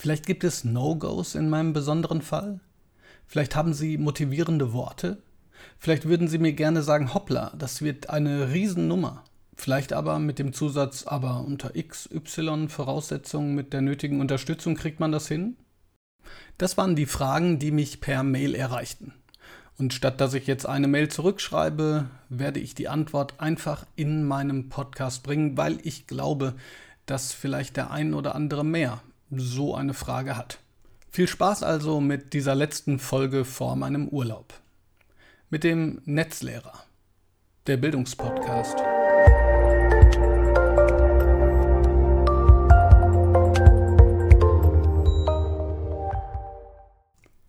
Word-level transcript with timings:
Vielleicht 0.00 0.26
gibt 0.26 0.44
es 0.44 0.62
No-Gos 0.62 1.34
in 1.34 1.50
meinem 1.50 1.72
besonderen 1.72 2.22
Fall? 2.22 2.60
Vielleicht 3.26 3.56
haben 3.56 3.74
Sie 3.74 3.98
motivierende 3.98 4.72
Worte? 4.72 5.20
Vielleicht 5.76 6.06
würden 6.06 6.28
Sie 6.28 6.38
mir 6.38 6.52
gerne 6.52 6.84
sagen, 6.84 7.14
hoppla, 7.14 7.52
das 7.58 7.82
wird 7.82 8.08
eine 8.08 8.52
Riesennummer. 8.52 9.24
Vielleicht 9.56 9.92
aber 9.92 10.20
mit 10.20 10.38
dem 10.38 10.52
Zusatz, 10.52 11.04
aber 11.04 11.44
unter 11.44 11.72
XY 11.72 12.68
Voraussetzungen 12.68 13.56
mit 13.56 13.72
der 13.72 13.80
nötigen 13.80 14.20
Unterstützung 14.20 14.76
kriegt 14.76 15.00
man 15.00 15.10
das 15.10 15.26
hin? 15.26 15.56
Das 16.58 16.76
waren 16.76 16.94
die 16.94 17.06
Fragen, 17.06 17.58
die 17.58 17.72
mich 17.72 18.00
per 18.00 18.22
Mail 18.22 18.54
erreichten. 18.54 19.14
Und 19.78 19.94
statt 19.94 20.20
dass 20.20 20.32
ich 20.32 20.46
jetzt 20.46 20.66
eine 20.66 20.86
Mail 20.86 21.08
zurückschreibe, 21.08 22.08
werde 22.28 22.60
ich 22.60 22.76
die 22.76 22.86
Antwort 22.86 23.40
einfach 23.40 23.84
in 23.96 24.22
meinem 24.22 24.68
Podcast 24.68 25.24
bringen, 25.24 25.56
weil 25.56 25.80
ich 25.82 26.06
glaube, 26.06 26.54
dass 27.06 27.32
vielleicht 27.32 27.76
der 27.76 27.90
ein 27.90 28.14
oder 28.14 28.36
andere 28.36 28.64
mehr 28.64 29.02
so 29.30 29.74
eine 29.74 29.94
Frage 29.94 30.36
hat. 30.36 30.58
Viel 31.10 31.28
Spaß 31.28 31.62
also 31.62 32.00
mit 32.00 32.32
dieser 32.32 32.54
letzten 32.54 32.98
Folge 32.98 33.44
vor 33.44 33.76
meinem 33.76 34.08
Urlaub. 34.08 34.54
Mit 35.50 35.64
dem 35.64 36.00
Netzlehrer, 36.04 36.84
der 37.66 37.78
Bildungspodcast. 37.78 38.78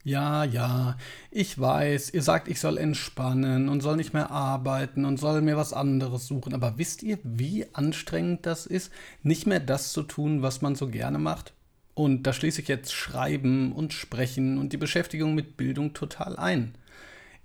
Ja, 0.06 0.44
ja, 0.44 0.98
ich 1.30 1.60
weiß, 1.60 2.14
ihr 2.16 2.24
sagt, 2.24 2.48
ich 2.48 2.60
soll 2.60 2.78
entspannen 2.78 3.70
und 3.70 3.82
soll 3.82 3.96
nicht 3.96 4.14
mehr 4.14 4.32
arbeiten 4.32 5.06
und 5.06 5.20
soll 5.20 5.42
mir 5.42 5.56
was 5.56 5.74
anderes 5.74 6.26
suchen. 6.26 6.56
Aber 6.56 6.78
wisst 6.78 7.04
ihr, 7.04 7.20
wie 7.24 7.68
anstrengend 7.74 8.46
das 8.48 8.66
ist, 8.66 8.92
nicht 9.22 9.46
mehr 9.46 9.60
das 9.60 9.94
zu 9.94 10.02
tun, 10.02 10.42
was 10.42 10.62
man 10.62 10.74
so 10.74 10.88
gerne 10.88 11.20
macht? 11.20 11.54
Und 11.94 12.24
da 12.24 12.34
schließe 12.34 12.62
ich 12.62 12.68
jetzt 12.68 12.94
Schreiben 12.94 13.74
und 13.74 13.94
Sprechen 13.94 14.58
und 14.58 14.74
die 14.74 14.78
Beschäftigung 14.78 15.36
mit 15.36 15.58
Bildung 15.58 15.94
total 15.94 16.38
ein. 16.38 16.74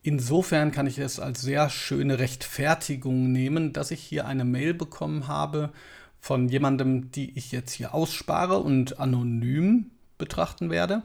Insofern 0.03 0.71
kann 0.71 0.87
ich 0.87 0.99
es 0.99 1.19
als 1.19 1.41
sehr 1.41 1.71
schöne 1.71 2.19
Rechtfertigung 2.19 3.33
nehmen, 3.33 3.73
dass 3.73 3.91
ich 3.91 4.01
hier 4.01 4.27
eine 4.27 4.45
Mail 4.45 4.75
bekommen 4.75 5.29
habe 5.29 5.73
von 6.21 6.49
jemandem, 6.49 7.11
die 7.11 7.37
ich 7.37 7.53
jetzt 7.53 7.73
hier 7.73 7.95
ausspare 7.95 8.59
und 8.59 9.01
anonym 9.01 9.91
betrachten 10.19 10.71
werde, 10.71 11.03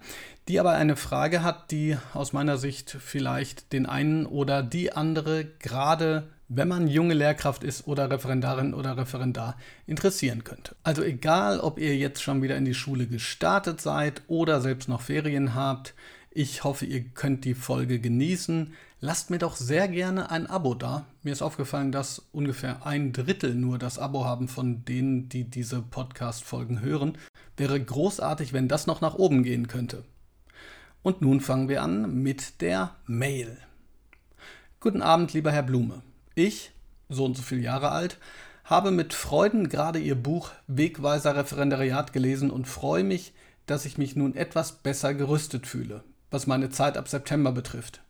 die 0.47 0.59
aber 0.59 0.71
eine 0.71 0.95
Frage 0.95 1.43
hat, 1.43 1.71
die 1.71 1.97
aus 2.13 2.33
meiner 2.33 2.57
Sicht 2.57 2.97
vielleicht 2.99 3.73
den 3.73 3.85
einen 3.85 4.25
oder 4.25 4.63
die 4.63 4.91
andere 4.91 5.45
gerade 5.59 6.27
wenn 6.49 6.67
man 6.67 6.87
junge 6.87 7.13
Lehrkraft 7.13 7.63
ist 7.63 7.87
oder 7.87 8.09
Referendarin 8.09 8.73
oder 8.73 8.97
Referendar, 8.97 9.55
interessieren 9.85 10.43
könnte. 10.43 10.75
Also 10.83 11.03
egal, 11.03 11.59
ob 11.59 11.79
ihr 11.79 11.95
jetzt 11.95 12.23
schon 12.23 12.41
wieder 12.41 12.57
in 12.57 12.65
die 12.65 12.73
Schule 12.73 13.05
gestartet 13.05 13.79
seid 13.79 14.23
oder 14.27 14.59
selbst 14.59 14.89
noch 14.89 15.01
Ferien 15.01 15.53
habt, 15.53 15.93
ich 16.31 16.63
hoffe, 16.63 16.85
ihr 16.85 17.01
könnt 17.01 17.45
die 17.45 17.53
Folge 17.53 17.99
genießen. 17.99 18.73
Lasst 18.99 19.29
mir 19.29 19.39
doch 19.39 19.55
sehr 19.55 19.87
gerne 19.87 20.29
ein 20.29 20.47
Abo 20.47 20.75
da. 20.75 21.05
Mir 21.23 21.31
ist 21.33 21.41
aufgefallen, 21.41 21.91
dass 21.91 22.27
ungefähr 22.31 22.85
ein 22.85 23.13
Drittel 23.13 23.55
nur 23.55 23.77
das 23.77 23.97
Abo 23.97 24.25
haben 24.25 24.47
von 24.47 24.85
denen, 24.85 25.29
die 25.29 25.43
diese 25.45 25.81
Podcast-Folgen 25.81 26.81
hören. 26.81 27.17
Wäre 27.57 27.79
großartig, 27.79 28.53
wenn 28.53 28.67
das 28.67 28.87
noch 28.87 29.01
nach 29.01 29.15
oben 29.15 29.43
gehen 29.43 29.67
könnte. 29.67 30.03
Und 31.01 31.21
nun 31.21 31.41
fangen 31.41 31.69
wir 31.69 31.81
an 31.81 32.21
mit 32.21 32.61
der 32.61 32.95
Mail. 33.05 33.57
Guten 34.79 35.01
Abend, 35.01 35.33
lieber 35.33 35.51
Herr 35.51 35.63
Blume. 35.63 36.03
Ich, 36.39 36.71
so 37.09 37.25
und 37.25 37.35
so 37.35 37.43
viele 37.43 37.61
Jahre 37.61 37.91
alt, 37.91 38.17
habe 38.63 38.91
mit 38.91 39.13
Freuden 39.13 39.67
gerade 39.67 39.99
Ihr 39.99 40.15
Buch 40.15 40.51
Wegweiser 40.67 41.35
Referendariat 41.35 42.13
gelesen 42.13 42.49
und 42.49 42.67
freue 42.67 43.03
mich, 43.03 43.33
dass 43.65 43.85
ich 43.85 43.97
mich 43.97 44.15
nun 44.15 44.35
etwas 44.35 44.71
besser 44.71 45.13
gerüstet 45.13 45.67
fühle, 45.67 46.03
was 46.31 46.47
meine 46.47 46.69
Zeit 46.69 46.97
ab 46.97 47.07
September 47.07 47.51
betrifft. 47.51 48.01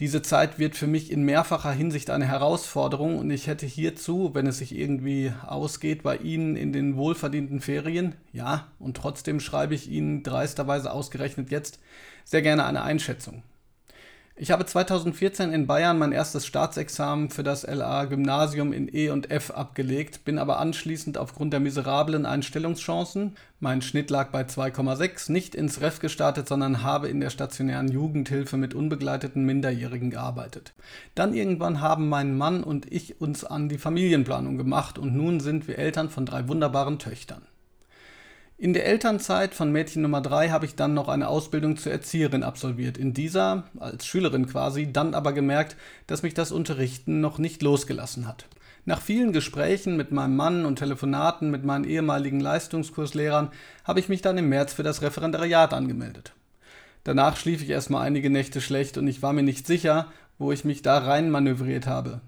Diese 0.00 0.22
Zeit 0.22 0.58
wird 0.58 0.76
für 0.76 0.86
mich 0.86 1.12
in 1.12 1.22
mehrfacher 1.22 1.72
Hinsicht 1.72 2.10
eine 2.10 2.26
Herausforderung 2.26 3.18
und 3.18 3.30
ich 3.30 3.46
hätte 3.46 3.66
hierzu, 3.66 4.30
wenn 4.32 4.46
es 4.46 4.58
sich 4.58 4.74
irgendwie 4.74 5.32
ausgeht, 5.46 6.02
bei 6.02 6.16
Ihnen 6.16 6.56
in 6.56 6.72
den 6.72 6.96
wohlverdienten 6.96 7.60
Ferien, 7.60 8.14
ja, 8.32 8.66
und 8.78 8.96
trotzdem 8.96 9.38
schreibe 9.38 9.74
ich 9.74 9.90
Ihnen 9.90 10.22
dreisterweise 10.22 10.90
ausgerechnet 10.90 11.50
jetzt, 11.50 11.78
sehr 12.24 12.42
gerne 12.42 12.64
eine 12.64 12.82
Einschätzung. 12.82 13.42
Ich 14.42 14.50
habe 14.50 14.64
2014 14.64 15.52
in 15.52 15.66
Bayern 15.66 15.98
mein 15.98 16.12
erstes 16.12 16.46
Staatsexamen 16.46 17.28
für 17.28 17.42
das 17.42 17.66
LA-Gymnasium 17.66 18.72
in 18.72 18.88
E 18.90 19.10
und 19.10 19.30
F 19.30 19.50
abgelegt, 19.50 20.24
bin 20.24 20.38
aber 20.38 20.58
anschließend 20.58 21.18
aufgrund 21.18 21.52
der 21.52 21.60
miserablen 21.60 22.24
Einstellungschancen, 22.24 23.36
mein 23.58 23.82
Schnitt 23.82 24.08
lag 24.08 24.30
bei 24.30 24.44
2,6, 24.44 25.30
nicht 25.30 25.54
ins 25.54 25.82
Ref 25.82 25.98
gestartet, 25.98 26.48
sondern 26.48 26.82
habe 26.82 27.08
in 27.08 27.20
der 27.20 27.28
stationären 27.28 27.88
Jugendhilfe 27.88 28.56
mit 28.56 28.72
unbegleiteten 28.72 29.44
Minderjährigen 29.44 30.08
gearbeitet. 30.08 30.72
Dann 31.14 31.34
irgendwann 31.34 31.82
haben 31.82 32.08
mein 32.08 32.34
Mann 32.34 32.64
und 32.64 32.90
ich 32.90 33.20
uns 33.20 33.44
an 33.44 33.68
die 33.68 33.76
Familienplanung 33.76 34.56
gemacht 34.56 34.98
und 34.98 35.14
nun 35.14 35.40
sind 35.40 35.68
wir 35.68 35.78
Eltern 35.78 36.08
von 36.08 36.24
drei 36.24 36.48
wunderbaren 36.48 36.98
Töchtern. 36.98 37.42
In 38.62 38.74
der 38.74 38.84
Elternzeit 38.84 39.54
von 39.54 39.72
Mädchen 39.72 40.02
Nummer 40.02 40.20
3 40.20 40.50
habe 40.50 40.66
ich 40.66 40.74
dann 40.74 40.92
noch 40.92 41.08
eine 41.08 41.28
Ausbildung 41.28 41.78
zur 41.78 41.92
Erzieherin 41.92 42.42
absolviert. 42.42 42.98
In 42.98 43.14
dieser, 43.14 43.64
als 43.78 44.04
Schülerin 44.04 44.46
quasi, 44.46 44.92
dann 44.92 45.14
aber 45.14 45.32
gemerkt, 45.32 45.78
dass 46.06 46.22
mich 46.22 46.34
das 46.34 46.52
Unterrichten 46.52 47.22
noch 47.22 47.38
nicht 47.38 47.62
losgelassen 47.62 48.28
hat. 48.28 48.44
Nach 48.84 49.00
vielen 49.00 49.32
Gesprächen 49.32 49.96
mit 49.96 50.12
meinem 50.12 50.36
Mann 50.36 50.66
und 50.66 50.76
Telefonaten 50.78 51.50
mit 51.50 51.64
meinen 51.64 51.84
ehemaligen 51.84 52.38
Leistungskurslehrern 52.38 53.48
habe 53.84 53.98
ich 53.98 54.10
mich 54.10 54.20
dann 54.20 54.36
im 54.36 54.50
März 54.50 54.74
für 54.74 54.82
das 54.82 55.00
Referendariat 55.00 55.72
angemeldet. 55.72 56.34
Danach 57.02 57.38
schlief 57.38 57.62
ich 57.62 57.70
erstmal 57.70 58.06
einige 58.06 58.28
Nächte 58.28 58.60
schlecht 58.60 58.98
und 58.98 59.08
ich 59.08 59.22
war 59.22 59.32
mir 59.32 59.42
nicht 59.42 59.66
sicher, 59.66 60.12
wo 60.36 60.52
ich 60.52 60.66
mich 60.66 60.82
da 60.82 60.98
rein 60.98 61.30
manövriert 61.30 61.86
habe. 61.86 62.20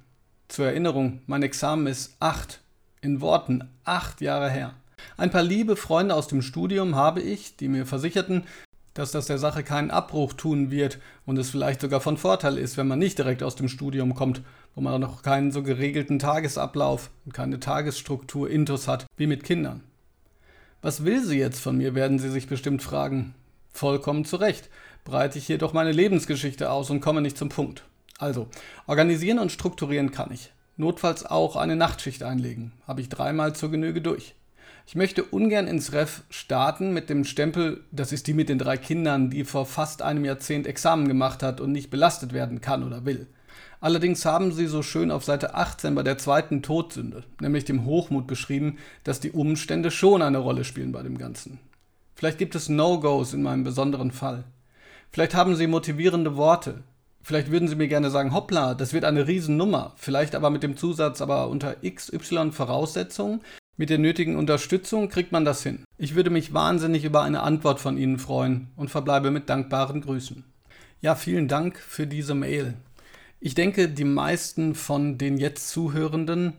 Zur 0.49 0.65
Erinnerung, 0.65 1.21
mein 1.27 1.43
Examen 1.43 1.87
ist 1.89 2.17
acht, 2.21 2.63
in 3.03 3.21
Worten 3.21 3.69
acht 3.85 4.23
Jahre 4.23 4.49
her. 4.49 4.73
Ein 5.17 5.31
paar 5.31 5.43
liebe 5.43 5.77
Freunde 5.77 6.15
aus 6.15 6.29
dem 6.29 6.43
Studium 6.43 6.97
habe 6.97 7.21
ich, 7.21 7.57
die 7.57 7.69
mir 7.69 7.87
versicherten, 7.87 8.45
dass 8.95 9.11
das 9.11 9.27
der 9.27 9.39
Sache 9.39 9.63
keinen 9.63 9.91
Abbruch 9.91 10.35
tun 10.35 10.71
wird 10.71 10.99
und 11.25 11.39
es 11.39 11.51
vielleicht 11.51 11.81
sogar 11.81 12.01
von 12.01 12.17
Vorteil 12.17 12.59
ist, 12.59 12.77
wenn 12.77 12.89
man 12.89 12.99
nicht 12.99 13.19
direkt 13.19 13.43
aus 13.43 13.57
dem 13.57 13.69
Studium 13.69 14.15
kommt, 14.15 14.43
wo 14.75 14.81
man 14.81 15.01
noch 15.01 15.23
keinen 15.23 15.51
so 15.51 15.63
geregelten 15.63 16.19
Tagesablauf 16.19 17.11
und 17.25 17.33
keine 17.33 17.61
Tagesstruktur 17.61 18.51
intus 18.51 18.89
hat 18.89 19.07
wie 19.17 19.27
mit 19.27 19.45
Kindern. 19.45 19.83
Was 20.83 21.05
will 21.05 21.25
sie 21.25 21.39
jetzt 21.39 21.61
von 21.61 21.77
mir, 21.77 21.95
werden 21.95 22.19
Sie 22.19 22.31
sich 22.31 22.49
bestimmt 22.49 22.83
fragen. 22.83 23.35
Vollkommen 23.73 24.25
zu 24.25 24.37
Recht, 24.37 24.69
breite 25.05 25.39
ich 25.39 25.49
jedoch 25.49 25.73
meine 25.73 25.93
Lebensgeschichte 25.93 26.71
aus 26.71 26.91
und 26.91 27.01
komme 27.01 27.23
nicht 27.23 27.39
zum 27.39 27.49
Punkt. 27.49 27.85
Also, 28.19 28.49
organisieren 28.87 29.39
und 29.39 29.53
strukturieren 29.53 30.11
kann 30.11 30.33
ich. 30.33 30.53
Notfalls 30.77 31.25
auch 31.25 31.57
eine 31.57 31.77
Nachtschicht 31.77 32.23
einlegen. 32.23 32.73
Habe 32.87 33.01
ich 33.01 33.09
dreimal 33.09 33.55
zur 33.55 33.71
Genüge 33.71 34.01
durch. 34.01 34.35
Ich 34.87 34.95
möchte 34.95 35.25
ungern 35.25 35.69
ins 35.69 35.93
Ref 35.93 36.23
starten 36.29 36.93
mit 36.93 37.09
dem 37.09 37.25
Stempel, 37.25 37.85
das 37.93 38.13
ist 38.13 38.27
die 38.27 38.35
mit 38.35 38.49
den 38.49 38.59
drei 38.59 38.77
Kindern, 38.77 39.31
die 39.31 39.45
vor 39.45 39.65
fast 39.65 40.03
einem 40.03 40.25
Jahrzehnt 40.25 40.67
Examen 40.67 41.09
gemacht 41.09 41.43
hat 41.43 41.61
und 41.61 41.73
nicht 41.73 41.91
belastet 41.91 42.33
werden 42.33 42.61
kann 42.61 42.83
oder 42.83 43.05
will. 43.05 43.27
Allerdings 43.81 44.25
haben 44.25 44.53
sie 44.53 44.67
so 44.67 44.83
schön 44.83 45.11
auf 45.11 45.25
Seite 45.25 45.55
18 45.55 45.95
bei 45.95 46.03
der 46.03 46.19
zweiten 46.19 46.63
Todsünde, 46.63 47.25
nämlich 47.41 47.65
dem 47.65 47.85
Hochmut 47.85 48.27
beschrieben, 48.27 48.79
dass 49.03 49.19
die 49.19 49.33
Umstände 49.33 49.91
schon 49.91 50.23
eine 50.23 50.39
Rolle 50.39 50.65
spielen 50.65 50.93
bei 50.93 51.03
dem 51.03 51.19
Ganzen. 51.19 51.59
Vielleicht 52.15 52.39
gibt 52.39 52.55
es 52.55 52.69
No-Gos 52.69 53.35
in 53.35 53.43
meinem 53.43 53.65
besonderen 53.65 54.13
Fall. 54.13 54.45
Vielleicht 55.11 55.35
haben 55.35 55.57
sie 55.57 55.67
motivierende 55.67 56.37
Worte. 56.37 56.85
Vielleicht 57.23 57.51
würden 57.51 57.69
sie 57.69 57.77
mir 57.77 57.89
gerne 57.89 58.11
sagen, 58.11 58.33
hoppla, 58.33 58.75
das 58.75 58.93
wird 58.93 59.05
eine 59.05 59.27
Riesennummer. 59.27 59.93
Vielleicht 59.97 60.35
aber 60.35 60.51
mit 60.51 60.63
dem 60.63 60.77
Zusatz, 60.77 61.21
aber 61.21 61.49
unter 61.49 61.77
XY 61.83 62.53
Voraussetzungen, 62.53 63.41
mit 63.77 63.91
der 63.91 63.99
nötigen 63.99 64.37
Unterstützung 64.37 65.09
kriegt 65.09 65.33
man 65.33 65.45
das 65.45 65.63
hin. 65.63 65.85
Ich 65.97 66.15
würde 66.15 66.31
mich 66.31 66.53
wahnsinnig 66.53 67.05
über 67.05 67.23
eine 67.23 67.43
Antwort 67.43 67.81
von 67.81 67.97
Ihnen 67.97 68.19
freuen 68.19 68.69
und 68.77 68.91
verbleibe 68.91 69.31
mit 69.31 69.49
dankbaren 69.49 70.03
Grüßen. 70.03 70.45
Ja, 71.01 71.15
vielen 71.15 71.49
Dank 71.49 71.79
für 71.79 72.07
diese 72.07 72.35
Mail. 72.35 72.75
Ich 73.41 73.55
denke, 73.55 73.89
die 73.89 74.05
meisten 74.05 74.75
von 74.75 75.19
den 75.19 75.37
jetzt 75.37 75.69
Zuhörenden 75.71 76.53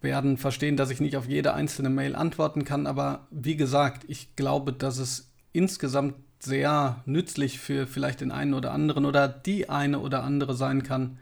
werden 0.00 0.36
verstehen, 0.36 0.76
dass 0.76 0.90
ich 0.90 1.00
nicht 1.00 1.16
auf 1.16 1.26
jede 1.26 1.54
einzelne 1.54 1.90
Mail 1.90 2.14
antworten 2.14 2.64
kann, 2.64 2.86
aber 2.86 3.26
wie 3.30 3.56
gesagt, 3.56 4.04
ich 4.06 4.36
glaube, 4.36 4.72
dass 4.72 4.98
es 4.98 5.32
insgesamt 5.52 6.14
sehr 6.38 7.02
nützlich 7.06 7.58
für 7.58 7.86
vielleicht 7.86 8.20
den 8.20 8.30
einen 8.30 8.54
oder 8.54 8.72
anderen 8.72 9.04
oder 9.04 9.26
die 9.26 9.68
eine 9.68 9.98
oder 9.98 10.22
andere 10.22 10.54
sein 10.54 10.84
kann, 10.84 11.18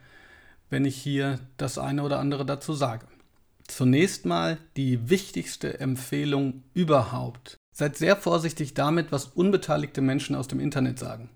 wenn 0.69 0.85
ich 0.85 0.97
hier 0.97 1.39
das 1.57 1.79
eine 1.79 2.03
oder 2.03 2.19
andere 2.19 2.45
dazu 2.45 2.75
sage. 2.75 3.07
Zunächst 3.69 4.27
mal 4.27 4.59
die 4.77 5.11
wichtigste 5.11 5.81
Empfehlung 5.81 6.63
überhaupt. 6.75 7.57
Seid 7.73 7.97
sehr 7.97 8.17
vorsichtig 8.17 8.75
damit, 8.75 9.13
was 9.13 9.27
unbeteiligte 9.27 10.01
Menschen 10.01 10.35
aus 10.37 10.49
dem 10.49 10.61
Internet 10.61 10.99
sagen. 10.99 11.31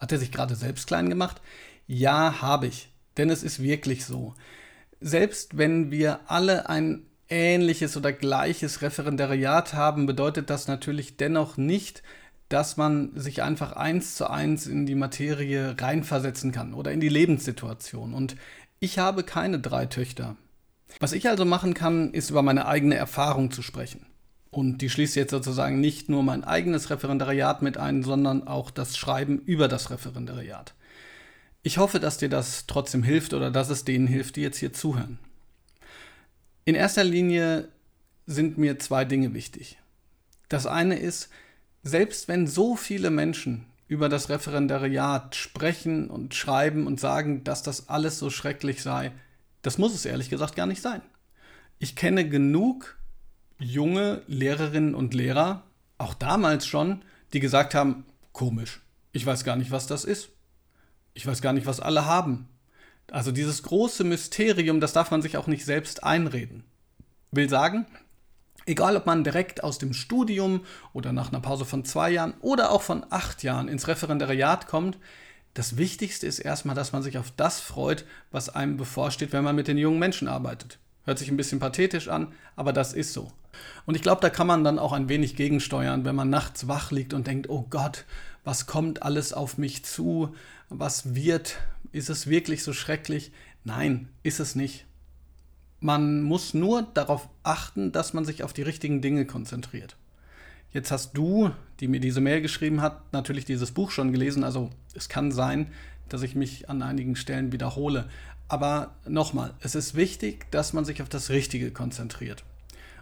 Hat 0.00 0.10
er 0.12 0.18
sich 0.18 0.32
gerade 0.32 0.56
selbst 0.56 0.86
klein 0.86 1.08
gemacht? 1.08 1.40
Ja, 1.86 2.40
habe 2.40 2.66
ich. 2.66 2.90
Denn 3.16 3.30
es 3.30 3.42
ist 3.42 3.62
wirklich 3.62 4.04
so. 4.04 4.34
Selbst 5.00 5.56
wenn 5.56 5.90
wir 5.90 6.20
alle 6.26 6.68
ein 6.68 7.06
ähnliches 7.28 7.96
oder 7.96 8.12
gleiches 8.12 8.82
Referendariat 8.82 9.74
haben, 9.74 10.06
bedeutet 10.06 10.50
das 10.50 10.66
natürlich 10.66 11.16
dennoch 11.16 11.56
nicht, 11.56 12.02
dass 12.48 12.76
man 12.76 13.18
sich 13.18 13.42
einfach 13.42 13.72
eins 13.72 14.16
zu 14.16 14.28
eins 14.28 14.66
in 14.66 14.86
die 14.86 14.94
Materie 14.94 15.76
reinversetzen 15.78 16.52
kann 16.52 16.74
oder 16.74 16.92
in 16.92 17.00
die 17.00 17.08
Lebenssituation. 17.08 18.14
Und 18.14 18.36
ich 18.80 18.98
habe 18.98 19.24
keine 19.24 19.58
drei 19.58 19.86
Töchter. 19.86 20.36
Was 21.00 21.12
ich 21.12 21.28
also 21.28 21.44
machen 21.44 21.74
kann, 21.74 22.12
ist 22.12 22.30
über 22.30 22.42
meine 22.42 22.66
eigene 22.66 22.94
Erfahrung 22.94 23.50
zu 23.50 23.62
sprechen. 23.62 24.06
Und 24.50 24.78
die 24.78 24.88
schließt 24.88 25.16
jetzt 25.16 25.32
sozusagen 25.32 25.80
nicht 25.80 26.08
nur 26.08 26.22
mein 26.22 26.44
eigenes 26.44 26.88
Referendariat 26.90 27.62
mit 27.62 27.76
ein, 27.76 28.04
sondern 28.04 28.46
auch 28.46 28.70
das 28.70 28.96
Schreiben 28.96 29.40
über 29.40 29.66
das 29.66 29.90
Referendariat. 29.90 30.74
Ich 31.62 31.78
hoffe, 31.78 31.98
dass 31.98 32.18
dir 32.18 32.28
das 32.28 32.66
trotzdem 32.66 33.02
hilft 33.02 33.34
oder 33.34 33.50
dass 33.50 33.70
es 33.70 33.84
denen 33.84 34.06
hilft, 34.06 34.36
die 34.36 34.42
jetzt 34.42 34.58
hier 34.58 34.72
zuhören. 34.72 35.18
In 36.64 36.74
erster 36.74 37.04
Linie 37.04 37.68
sind 38.26 38.58
mir 38.58 38.78
zwei 38.78 39.04
Dinge 39.04 39.34
wichtig. 39.34 39.78
Das 40.48 40.66
eine 40.66 40.98
ist, 40.98 41.30
selbst 41.82 42.28
wenn 42.28 42.46
so 42.46 42.76
viele 42.76 43.10
Menschen 43.10 43.66
über 43.88 44.08
das 44.08 44.28
Referendariat 44.28 45.34
sprechen 45.34 46.08
und 46.08 46.34
schreiben 46.34 46.86
und 46.86 47.00
sagen, 47.00 47.44
dass 47.44 47.62
das 47.62 47.88
alles 47.88 48.18
so 48.18 48.30
schrecklich 48.30 48.82
sei, 48.82 49.12
das 49.64 49.78
muss 49.78 49.94
es 49.94 50.04
ehrlich 50.04 50.28
gesagt 50.28 50.56
gar 50.56 50.66
nicht 50.66 50.82
sein. 50.82 51.00
Ich 51.78 51.96
kenne 51.96 52.28
genug 52.28 52.98
junge 53.58 54.22
Lehrerinnen 54.26 54.94
und 54.94 55.14
Lehrer, 55.14 55.62
auch 55.96 56.12
damals 56.12 56.66
schon, 56.66 57.02
die 57.32 57.40
gesagt 57.40 57.74
haben, 57.74 58.04
komisch, 58.32 58.82
ich 59.12 59.24
weiß 59.24 59.42
gar 59.42 59.56
nicht, 59.56 59.70
was 59.70 59.86
das 59.86 60.04
ist. 60.04 60.28
Ich 61.14 61.26
weiß 61.26 61.40
gar 61.40 61.54
nicht, 61.54 61.66
was 61.66 61.80
alle 61.80 62.04
haben. 62.04 62.48
Also 63.10 63.32
dieses 63.32 63.62
große 63.62 64.04
Mysterium, 64.04 64.80
das 64.80 64.92
darf 64.92 65.10
man 65.10 65.22
sich 65.22 65.38
auch 65.38 65.46
nicht 65.46 65.64
selbst 65.64 66.04
einreden. 66.04 66.64
Will 67.30 67.48
sagen, 67.48 67.86
egal 68.66 68.96
ob 68.96 69.06
man 69.06 69.24
direkt 69.24 69.64
aus 69.64 69.78
dem 69.78 69.94
Studium 69.94 70.66
oder 70.92 71.12
nach 71.12 71.30
einer 71.30 71.40
Pause 71.40 71.64
von 71.64 71.86
zwei 71.86 72.10
Jahren 72.10 72.34
oder 72.40 72.70
auch 72.70 72.82
von 72.82 73.06
acht 73.08 73.42
Jahren 73.42 73.68
ins 73.68 73.88
Referendariat 73.88 74.66
kommt, 74.66 74.98
das 75.54 75.76
Wichtigste 75.76 76.26
ist 76.26 76.40
erstmal, 76.40 76.74
dass 76.74 76.92
man 76.92 77.02
sich 77.02 77.16
auf 77.16 77.32
das 77.36 77.60
freut, 77.60 78.04
was 78.32 78.48
einem 78.48 78.76
bevorsteht, 78.76 79.32
wenn 79.32 79.44
man 79.44 79.56
mit 79.56 79.68
den 79.68 79.78
jungen 79.78 80.00
Menschen 80.00 80.26
arbeitet. 80.26 80.78
Hört 81.04 81.18
sich 81.18 81.30
ein 81.30 81.36
bisschen 81.36 81.60
pathetisch 81.60 82.08
an, 82.08 82.32
aber 82.56 82.72
das 82.72 82.92
ist 82.92 83.12
so. 83.12 83.30
Und 83.86 83.94
ich 83.94 84.02
glaube, 84.02 84.20
da 84.20 84.30
kann 84.30 84.48
man 84.48 84.64
dann 84.64 84.80
auch 84.80 84.92
ein 84.92 85.08
wenig 85.08 85.36
gegensteuern, 85.36 86.04
wenn 86.04 86.16
man 86.16 86.28
nachts 86.28 86.66
wach 86.66 86.90
liegt 86.90 87.14
und 87.14 87.26
denkt, 87.28 87.48
oh 87.48 87.66
Gott, 87.70 88.04
was 88.42 88.66
kommt 88.66 89.02
alles 89.02 89.32
auf 89.32 89.56
mich 89.56 89.84
zu? 89.84 90.34
Was 90.70 91.14
wird? 91.14 91.56
Ist 91.92 92.10
es 92.10 92.26
wirklich 92.26 92.64
so 92.64 92.72
schrecklich? 92.72 93.30
Nein, 93.62 94.08
ist 94.22 94.40
es 94.40 94.56
nicht. 94.56 94.86
Man 95.78 96.22
muss 96.22 96.54
nur 96.54 96.82
darauf 96.94 97.28
achten, 97.42 97.92
dass 97.92 98.12
man 98.12 98.24
sich 98.24 98.42
auf 98.42 98.52
die 98.52 98.62
richtigen 98.62 99.02
Dinge 99.02 99.26
konzentriert. 99.26 99.96
Jetzt 100.74 100.90
hast 100.90 101.16
du, 101.16 101.52
die 101.78 101.86
mir 101.86 102.00
diese 102.00 102.20
Mail 102.20 102.42
geschrieben 102.42 102.82
hat, 102.82 103.12
natürlich 103.12 103.44
dieses 103.44 103.70
Buch 103.70 103.92
schon 103.92 104.10
gelesen, 104.10 104.42
also 104.42 104.70
es 104.92 105.08
kann 105.08 105.30
sein, 105.30 105.68
dass 106.08 106.22
ich 106.22 106.34
mich 106.34 106.68
an 106.68 106.82
einigen 106.82 107.14
Stellen 107.14 107.52
wiederhole. 107.52 108.08
Aber 108.48 108.96
nochmal, 109.06 109.54
es 109.60 109.76
ist 109.76 109.94
wichtig, 109.94 110.50
dass 110.50 110.72
man 110.72 110.84
sich 110.84 111.00
auf 111.00 111.08
das 111.08 111.30
Richtige 111.30 111.70
konzentriert. 111.70 112.42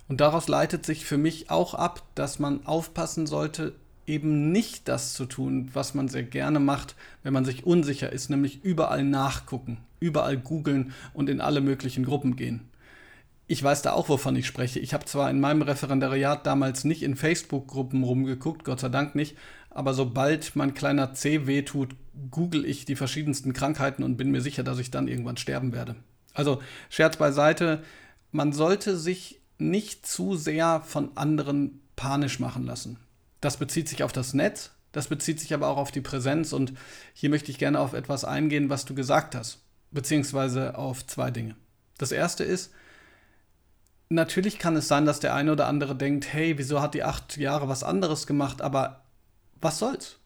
Und 0.07 0.21
daraus 0.21 0.49
leitet 0.49 0.85
sich 0.85 1.07
für 1.07 1.17
mich 1.17 1.49
auch 1.49 1.73
ab, 1.73 2.03
dass 2.15 2.39
man 2.39 2.67
aufpassen 2.67 3.27
sollte, 3.27 3.75
eben 4.07 4.53
nicht 4.53 4.87
das 4.87 5.15
zu 5.15 5.25
tun, 5.25 5.71
was 5.73 5.95
man 5.95 6.09
sehr 6.09 6.25
gerne 6.25 6.61
macht, 6.61 6.95
wenn 7.23 7.33
man 7.33 7.47
sich 7.47 7.65
unsicher 7.65 8.13
ist, 8.13 8.29
nämlich 8.29 8.63
überall 8.63 9.03
nachgucken, 9.03 9.79
überall 9.99 10.37
googeln 10.37 10.93
und 11.15 11.31
in 11.31 11.41
alle 11.41 11.63
möglichen 11.63 12.05
Gruppen 12.05 12.37
gehen. 12.37 12.69
Ich 13.47 13.63
weiß 13.63 13.83
da 13.83 13.93
auch, 13.93 14.09
wovon 14.09 14.37
ich 14.37 14.47
spreche. 14.47 14.79
Ich 14.79 14.95
habe 14.95 15.05
zwar 15.05 15.29
in 15.31 15.41
meinem 15.41 15.63
Referendariat 15.63 16.47
damals 16.47 16.85
nicht 16.85 17.03
in 17.03 17.17
Facebook-Gruppen 17.17 18.03
rumgeguckt, 18.03 18.65
Gott 18.65 18.81
sei 18.81 18.89
Dank 18.89 19.15
nicht, 19.15 19.37
aber 19.71 19.95
sobald 19.95 20.55
mein 20.57 20.75
kleiner 20.75 21.13
C 21.15 21.47
wehtut, 21.47 21.97
google 22.31 22.65
ich 22.65 22.85
die 22.85 22.97
verschiedensten 22.97 23.53
Krankheiten 23.53 24.03
und 24.03 24.17
bin 24.17 24.31
mir 24.31 24.41
sicher, 24.41 24.63
dass 24.63 24.79
ich 24.79 24.91
dann 24.91 25.09
irgendwann 25.09 25.37
sterben 25.37 25.73
werde. 25.73 25.97
Also 26.35 26.63
Scherz 26.89 27.17
beiseite, 27.17 27.83
man 28.31 28.53
sollte 28.53 28.97
sich 28.97 29.41
nicht 29.59 30.07
zu 30.07 30.37
sehr 30.37 30.83
von 30.83 31.17
anderen 31.17 31.81
panisch 31.97 32.41
machen 32.41 32.65
lassen. 32.65 32.99
Das 33.41 33.57
bezieht 33.57 33.89
sich 33.89 34.03
auf 34.03 34.13
das 34.13 34.35
Netz, 34.35 34.71
das 34.93 35.09
bezieht 35.09 35.41
sich 35.41 35.53
aber 35.55 35.69
auch 35.69 35.79
auf 35.79 35.91
die 35.91 36.01
Präsenz 36.01 36.53
und 36.53 36.75
hier 37.13 37.31
möchte 37.31 37.51
ich 37.51 37.59
gerne 37.59 37.81
auf 37.81 37.93
etwas 37.93 38.25
eingehen, 38.25 38.71
was 38.71 38.85
du 38.85 38.95
gesagt 38.95 39.35
hast, 39.35 39.59
beziehungsweise 39.91 40.77
auf 40.77 41.07
zwei 41.07 41.31
Dinge. 41.31 41.57
Das 41.99 42.13
erste 42.13 42.45
ist, 42.45 42.73
natürlich 44.13 44.59
kann 44.59 44.77
es 44.77 44.89
sein, 44.89 45.07
dass 45.07 45.21
der 45.21 45.35
eine 45.35 45.53
oder 45.53 45.67
andere 45.67 45.97
denkt, 45.97 46.33
hey, 46.33 46.59
wieso 46.59 46.81
hat 46.81 46.95
die 46.95 47.03
acht 47.03 47.37
Jahre 47.37 47.69
was 47.69 47.83
anderes 47.83 48.27
gemacht, 48.27 48.63
aber 48.63 49.03
was 49.61 49.79
soll's? 49.79 50.19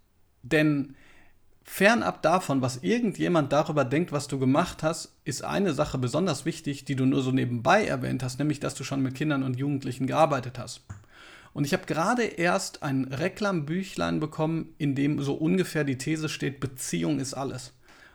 Denn 0.43 0.95
fernab 1.65 2.23
davon, 2.23 2.63
was 2.63 2.79
irgendjemand 2.79 3.53
darüber 3.53 3.85
denkt, 3.85 4.13
was 4.13 4.29
du 4.29 4.39
gemacht 4.39 4.83
hast, 4.83 5.17
ist 5.25 5.45
eine 5.45 5.73
Sache 5.73 5.99
besonders 5.99 6.45
wichtig, 6.45 6.85
die 6.85 6.97
du 6.97 7.07
nur 7.07 7.23
so 7.23 7.33
nebenbei 7.33 7.85
erwähnt 7.87 8.23
hast, 8.23 8.39
nämlich 8.39 8.61
dass 8.61 8.75
du 8.75 8.85
schon 8.85 9.03
mit 9.03 9.15
Kindern 9.15 9.43
und 9.43 9.59
Jugendlichen 9.59 10.07
gearbeitet 10.07 10.59
hast. 10.59 10.83
Und 11.53 11.65
ich 11.65 11.73
habe 11.73 11.87
gerade 11.87 12.23
erst 12.23 12.83
ein 12.83 13.05
Reklambüchlein 13.05 14.21
bekommen, 14.21 14.75
in 14.79 14.95
dem 14.95 15.23
so 15.23 15.35
ungefähr 15.35 15.85
die 15.85 15.99
These 15.99 16.29
steht, 16.29 16.61
Beziehung 16.61 17.19
ist 17.19 17.35
alles. 17.35 17.73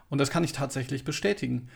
Und 0.10 0.20
das 0.20 0.30
kann 0.30 0.44
ich 0.44 0.52
tatsächlich 0.52 1.04
bestätigen. 1.04 1.70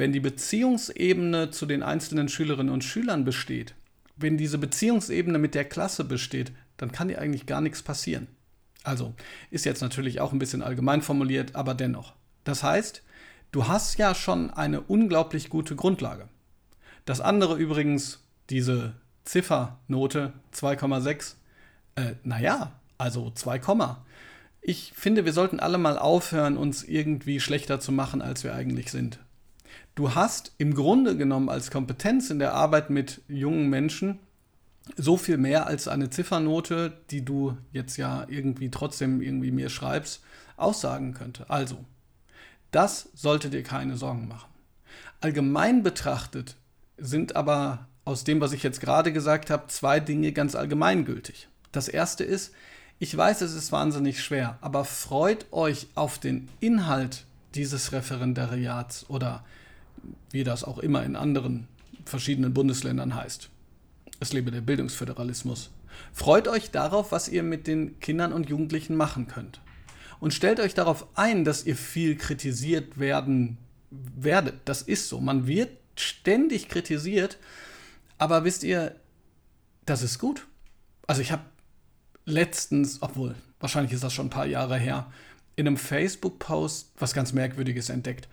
Wenn 0.00 0.12
die 0.12 0.20
Beziehungsebene 0.20 1.50
zu 1.50 1.66
den 1.66 1.82
einzelnen 1.82 2.30
Schülerinnen 2.30 2.72
und 2.72 2.82
Schülern 2.82 3.26
besteht, 3.26 3.74
wenn 4.16 4.38
diese 4.38 4.56
Beziehungsebene 4.56 5.38
mit 5.38 5.54
der 5.54 5.66
Klasse 5.66 6.04
besteht, 6.04 6.52
dann 6.78 6.90
kann 6.90 7.08
dir 7.08 7.20
eigentlich 7.20 7.44
gar 7.44 7.60
nichts 7.60 7.82
passieren. 7.82 8.26
Also 8.82 9.12
ist 9.50 9.66
jetzt 9.66 9.82
natürlich 9.82 10.22
auch 10.22 10.32
ein 10.32 10.38
bisschen 10.38 10.62
allgemein 10.62 11.02
formuliert, 11.02 11.54
aber 11.54 11.74
dennoch. 11.74 12.14
Das 12.44 12.62
heißt, 12.62 13.02
du 13.52 13.68
hast 13.68 13.98
ja 13.98 14.14
schon 14.14 14.50
eine 14.50 14.80
unglaublich 14.80 15.50
gute 15.50 15.76
Grundlage. 15.76 16.30
Das 17.04 17.20
andere 17.20 17.58
übrigens, 17.58 18.24
diese 18.48 18.94
Ziffernote 19.24 20.32
2,6, 20.54 21.34
äh, 21.96 22.14
naja, 22.24 22.72
also 22.96 23.30
2, 23.30 23.60
ich 24.62 24.94
finde, 24.96 25.26
wir 25.26 25.34
sollten 25.34 25.60
alle 25.60 25.76
mal 25.76 25.98
aufhören, 25.98 26.56
uns 26.56 26.84
irgendwie 26.84 27.38
schlechter 27.38 27.80
zu 27.80 27.92
machen, 27.92 28.22
als 28.22 28.44
wir 28.44 28.54
eigentlich 28.54 28.90
sind. 28.90 29.18
Du 29.94 30.14
hast 30.14 30.52
im 30.58 30.74
Grunde 30.74 31.16
genommen 31.16 31.48
als 31.48 31.70
Kompetenz 31.70 32.30
in 32.30 32.38
der 32.38 32.54
Arbeit 32.54 32.90
mit 32.90 33.22
jungen 33.28 33.68
Menschen 33.68 34.18
so 34.96 35.16
viel 35.16 35.36
mehr 35.36 35.66
als 35.66 35.88
eine 35.88 36.10
Ziffernote, 36.10 36.92
die 37.10 37.24
du 37.24 37.56
jetzt 37.72 37.96
ja 37.96 38.26
irgendwie 38.28 38.70
trotzdem 38.70 39.20
irgendwie 39.20 39.50
mir 39.50 39.68
schreibst, 39.68 40.22
aussagen 40.56 41.14
könnte. 41.14 41.48
Also, 41.50 41.84
das 42.70 43.08
sollte 43.14 43.50
dir 43.50 43.62
keine 43.62 43.96
Sorgen 43.96 44.28
machen. 44.28 44.48
Allgemein 45.20 45.82
betrachtet 45.82 46.56
sind 46.96 47.36
aber 47.36 47.86
aus 48.04 48.24
dem, 48.24 48.40
was 48.40 48.52
ich 48.52 48.62
jetzt 48.62 48.80
gerade 48.80 49.12
gesagt 49.12 49.50
habe, 49.50 49.66
zwei 49.68 50.00
Dinge 50.00 50.32
ganz 50.32 50.54
allgemeingültig. 50.54 51.48
Das 51.72 51.88
erste 51.88 52.24
ist, 52.24 52.52
ich 52.98 53.16
weiß, 53.16 53.40
es 53.42 53.54
ist 53.54 53.72
wahnsinnig 53.72 54.22
schwer, 54.22 54.58
aber 54.60 54.84
freut 54.84 55.46
euch 55.52 55.88
auf 55.94 56.18
den 56.18 56.48
Inhalt 56.60 57.24
dieses 57.54 57.92
Referendariats 57.92 59.08
oder 59.08 59.44
wie 60.30 60.44
das 60.44 60.64
auch 60.64 60.78
immer 60.78 61.04
in 61.04 61.16
anderen 61.16 61.68
verschiedenen 62.04 62.54
Bundesländern 62.54 63.14
heißt. 63.14 63.50
Es 64.20 64.32
lebe 64.32 64.50
der 64.50 64.60
Bildungsföderalismus. 64.60 65.70
Freut 66.12 66.48
euch 66.48 66.70
darauf, 66.70 67.12
was 67.12 67.28
ihr 67.28 67.42
mit 67.42 67.66
den 67.66 67.98
Kindern 68.00 68.32
und 68.32 68.48
Jugendlichen 68.48 68.96
machen 68.96 69.26
könnt. 69.26 69.60
Und 70.20 70.34
stellt 70.34 70.60
euch 70.60 70.74
darauf 70.74 71.06
ein, 71.14 71.44
dass 71.44 71.64
ihr 71.64 71.76
viel 71.76 72.16
kritisiert 72.16 72.98
werden 72.98 73.56
werdet. 73.90 74.56
Das 74.66 74.82
ist 74.82 75.08
so. 75.08 75.20
Man 75.20 75.46
wird 75.46 75.70
ständig 75.96 76.68
kritisiert, 76.68 77.38
aber 78.18 78.44
wisst 78.44 78.62
ihr, 78.62 78.94
das 79.86 80.02
ist 80.02 80.18
gut. 80.18 80.46
Also 81.06 81.22
ich 81.22 81.32
habe 81.32 81.42
letztens, 82.24 82.98
obwohl 83.00 83.34
wahrscheinlich 83.58 83.92
ist 83.92 84.04
das 84.04 84.12
schon 84.12 84.26
ein 84.26 84.30
paar 84.30 84.46
Jahre 84.46 84.78
her, 84.78 85.10
in 85.56 85.66
einem 85.66 85.76
Facebook-Post 85.76 86.92
was 86.98 87.14
ganz 87.14 87.32
Merkwürdiges 87.32 87.88
entdeckt. 87.88 88.28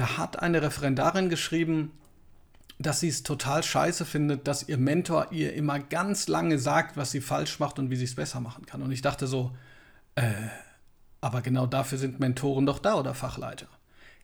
Da 0.00 0.16
hat 0.16 0.38
eine 0.38 0.62
Referendarin 0.62 1.28
geschrieben, 1.28 1.92
dass 2.78 3.00
sie 3.00 3.08
es 3.08 3.22
total 3.22 3.62
scheiße 3.62 4.06
findet, 4.06 4.48
dass 4.48 4.66
ihr 4.66 4.78
Mentor 4.78 5.26
ihr 5.30 5.52
immer 5.52 5.78
ganz 5.78 6.26
lange 6.26 6.58
sagt, 6.58 6.96
was 6.96 7.10
sie 7.10 7.20
falsch 7.20 7.58
macht 7.60 7.78
und 7.78 7.90
wie 7.90 7.96
sie 7.96 8.06
es 8.06 8.14
besser 8.14 8.40
machen 8.40 8.64
kann. 8.64 8.80
Und 8.80 8.92
ich 8.92 9.02
dachte 9.02 9.26
so, 9.26 9.54
äh, 10.14 10.32
aber 11.20 11.42
genau 11.42 11.66
dafür 11.66 11.98
sind 11.98 12.18
Mentoren 12.18 12.64
doch 12.64 12.78
da 12.78 12.94
oder 12.94 13.12
Fachleiter. 13.12 13.66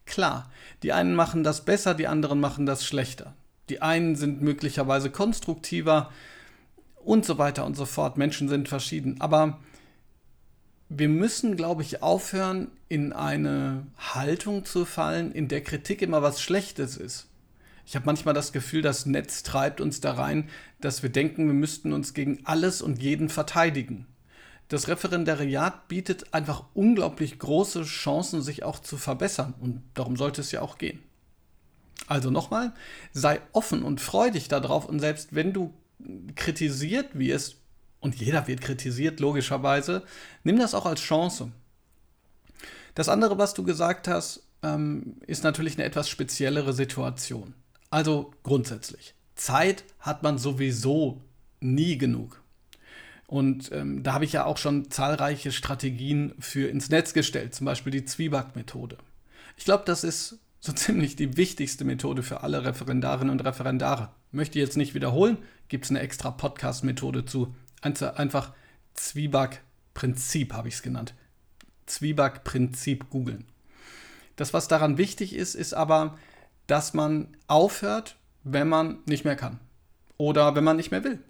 Klar, 0.07 0.51
die 0.83 0.95
einen 0.95 1.15
machen 1.15 1.45
das 1.45 1.67
besser, 1.67 1.93
die 1.93 2.09
anderen 2.09 2.41
machen 2.41 2.65
das 2.65 2.83
schlechter. 2.83 3.35
Die 3.69 3.83
einen 3.83 4.17
sind 4.17 4.41
möglicherweise 4.41 5.11
konstruktiver 5.11 6.11
und 7.05 7.27
so 7.27 7.37
weiter 7.37 7.67
und 7.67 7.77
so 7.77 7.85
fort. 7.85 8.17
Menschen 8.17 8.49
sind 8.49 8.71
verschieden. 8.71 9.21
Aber 9.21 9.59
wir 10.89 11.09
müssen, 11.09 11.57
glaube 11.57 11.83
ich, 11.83 12.03
aufhören, 12.03 12.69
in 12.89 13.13
eine 13.13 13.87
Haltung 13.99 14.65
zu 14.65 14.85
fallen, 14.85 15.33
in 15.33 15.49
der 15.49 15.63
Kritik 15.63 16.03
immer 16.03 16.23
was 16.23 16.41
Schlechtes 16.41 16.97
ist. 16.97 17.27
Ich 17.85 17.95
habe 17.95 18.07
manchmal 18.07 18.35
das 18.35 18.53
Gefühl, 18.53 18.83
das 18.83 19.07
Netz 19.07 19.43
treibt 19.43 19.81
uns 19.81 20.01
da 20.01 20.13
rein, 20.13 20.49
dass 20.81 21.03
wir 21.03 21.11
denken, 21.11 21.47
wir 21.47 21.55
müssten 21.55 21.93
uns 21.93 22.15
gegen 22.15 22.41
alles 22.45 22.83
und 22.83 23.03
jeden 23.03 23.29
verteidigen. 23.29 24.07
das 24.69 24.89
Referendariat 24.89 25.87
bietet 25.87 26.35
einfach 26.35 26.65
unglaublich 26.75 27.39
große 27.39 27.85
Chancen, 27.85 28.43
sich 28.43 28.65
auch 28.65 28.81
zu 28.81 28.97
verbessern. 28.97 29.55
Und 29.61 29.83
darum 29.95 30.17
sollte 30.17 30.41
es 30.41 30.51
ja 30.51 30.61
auch 30.61 30.79
gehen. 30.79 30.99
Also 32.09 32.31
nochmal, 32.31 32.73
sei 33.13 33.41
offen 33.53 33.85
und 33.85 34.01
freudig 34.01 34.49
darauf. 34.49 34.87
Und 34.87 34.99
selbst 34.99 35.35
wenn 35.37 35.53
du 35.53 35.73
kritisiert 36.35 37.17
wirst, 37.17 37.59
und 38.01 38.15
jeder 38.17 38.47
wird 38.47 38.61
kritisiert, 38.61 39.21
logischerweise, 39.21 40.03
nimm 40.45 40.59
das 40.59 40.75
auch 40.75 40.87
als 40.87 41.01
Chance. 41.01 41.51
Das 42.95 43.09
andere, 43.09 43.39
was 43.39 43.55
du 43.55 43.63
gesagt 43.63 44.09
hast, 44.09 44.43
ähm, 44.63 45.17
ist 45.27 45.45
natürlich 45.45 45.75
eine 45.75 45.85
etwas 45.85 46.09
speziellere 46.09 46.73
Situation. 46.73 47.55
Also 47.91 48.33
grundsätzlich. 48.43 49.15
Zeit 49.35 49.85
hat 50.01 50.23
man 50.23 50.39
sowieso 50.39 51.21
nie 51.61 51.99
genug. 51.99 52.43
Und 53.27 53.73
ähm, 53.73 54.03
da 54.03 54.13
habe 54.15 54.25
ich 54.25 54.33
ja 54.33 54.45
auch 54.45 54.57
schon 54.57 54.91
zahlreiche 54.91 55.51
Strategien 55.53 56.33
für 56.39 56.69
ins 56.69 56.91
Netz 56.91 57.13
gestellt, 57.13 57.55
zum 57.55 57.65
Beispiel 57.65 57.91
die 57.91 58.05
Zwieback-Methode. 58.05 58.99
Ich 59.57 59.65
glaube, 59.65 59.85
das 59.85 60.05
ist 60.05 60.39
so 60.61 60.73
ziemlich 60.75 61.17
die 61.17 61.37
wichtigste 61.37 61.85
Methode 61.85 62.23
für 62.23 62.43
alle 62.43 62.65
Referendarinnen 62.65 63.31
und 63.31 63.45
Referendare. 63.45 64.11
Möchte 64.31 64.59
ich 64.59 64.65
jetzt 64.65 64.77
nicht 64.77 64.95
wiederholen, 64.95 65.39
gibt 65.69 65.85
es 65.85 65.91
eine 65.91 66.01
extra 66.01 66.31
Podcast-Methode 66.31 67.25
zu. 67.25 67.55
Einfach 67.83 68.53
Zwieback-Prinzip 68.95 70.53
habe 70.53 70.69
ich 70.69 70.75
es 70.75 70.83
genannt. 70.83 71.15
Zwieback-Prinzip 71.87 73.11
googeln. 73.11 73.45
Das, 74.37 74.53
was 74.53 74.69
daran 74.69 74.99
wichtig 74.99 75.35
ist, 75.35 75.55
ist 75.55 75.73
aber, 75.73 76.19
dass 76.67 76.95
man 76.95 77.37
aufhört, 77.47 78.17
wenn 78.45 78.69
man 78.69 78.99
nicht 79.07 79.25
mehr 79.25 79.37
kann. 79.37 79.59
Oder 80.19 80.55
wenn 80.55 80.65
man 80.65 80.77
nicht 80.77 80.91
mehr 80.91 81.05
will. 81.05 81.21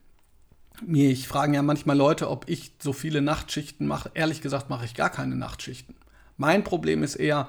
Mich 0.84 1.26
fragen 1.26 1.54
ja 1.54 1.62
manchmal 1.62 1.96
Leute, 1.96 2.30
ob 2.30 2.48
ich 2.48 2.72
so 2.78 2.92
viele 2.92 3.22
Nachtschichten 3.22 3.86
mache. 3.86 4.10
Ehrlich 4.14 4.42
gesagt 4.42 4.68
mache 4.68 4.84
ich 4.84 4.94
gar 4.94 5.10
keine 5.10 5.36
Nachtschichten. 5.36 5.94
Mein 6.36 6.64
Problem 6.64 7.02
ist 7.02 7.14
eher, 7.14 7.48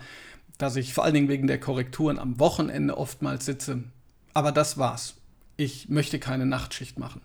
dass 0.57 0.75
ich 0.75 0.93
vor 0.93 1.03
allen 1.03 1.13
Dingen 1.13 1.29
wegen 1.29 1.47
der 1.47 1.59
Korrekturen 1.59 2.19
am 2.19 2.39
Wochenende 2.39 2.97
oftmals 2.97 3.45
sitze. 3.45 3.83
Aber 4.33 4.51
das 4.51 4.77
war's. 4.77 5.15
Ich 5.57 5.89
möchte 5.89 6.19
keine 6.19 6.45
Nachtschicht 6.45 6.99
machen. 6.99 7.21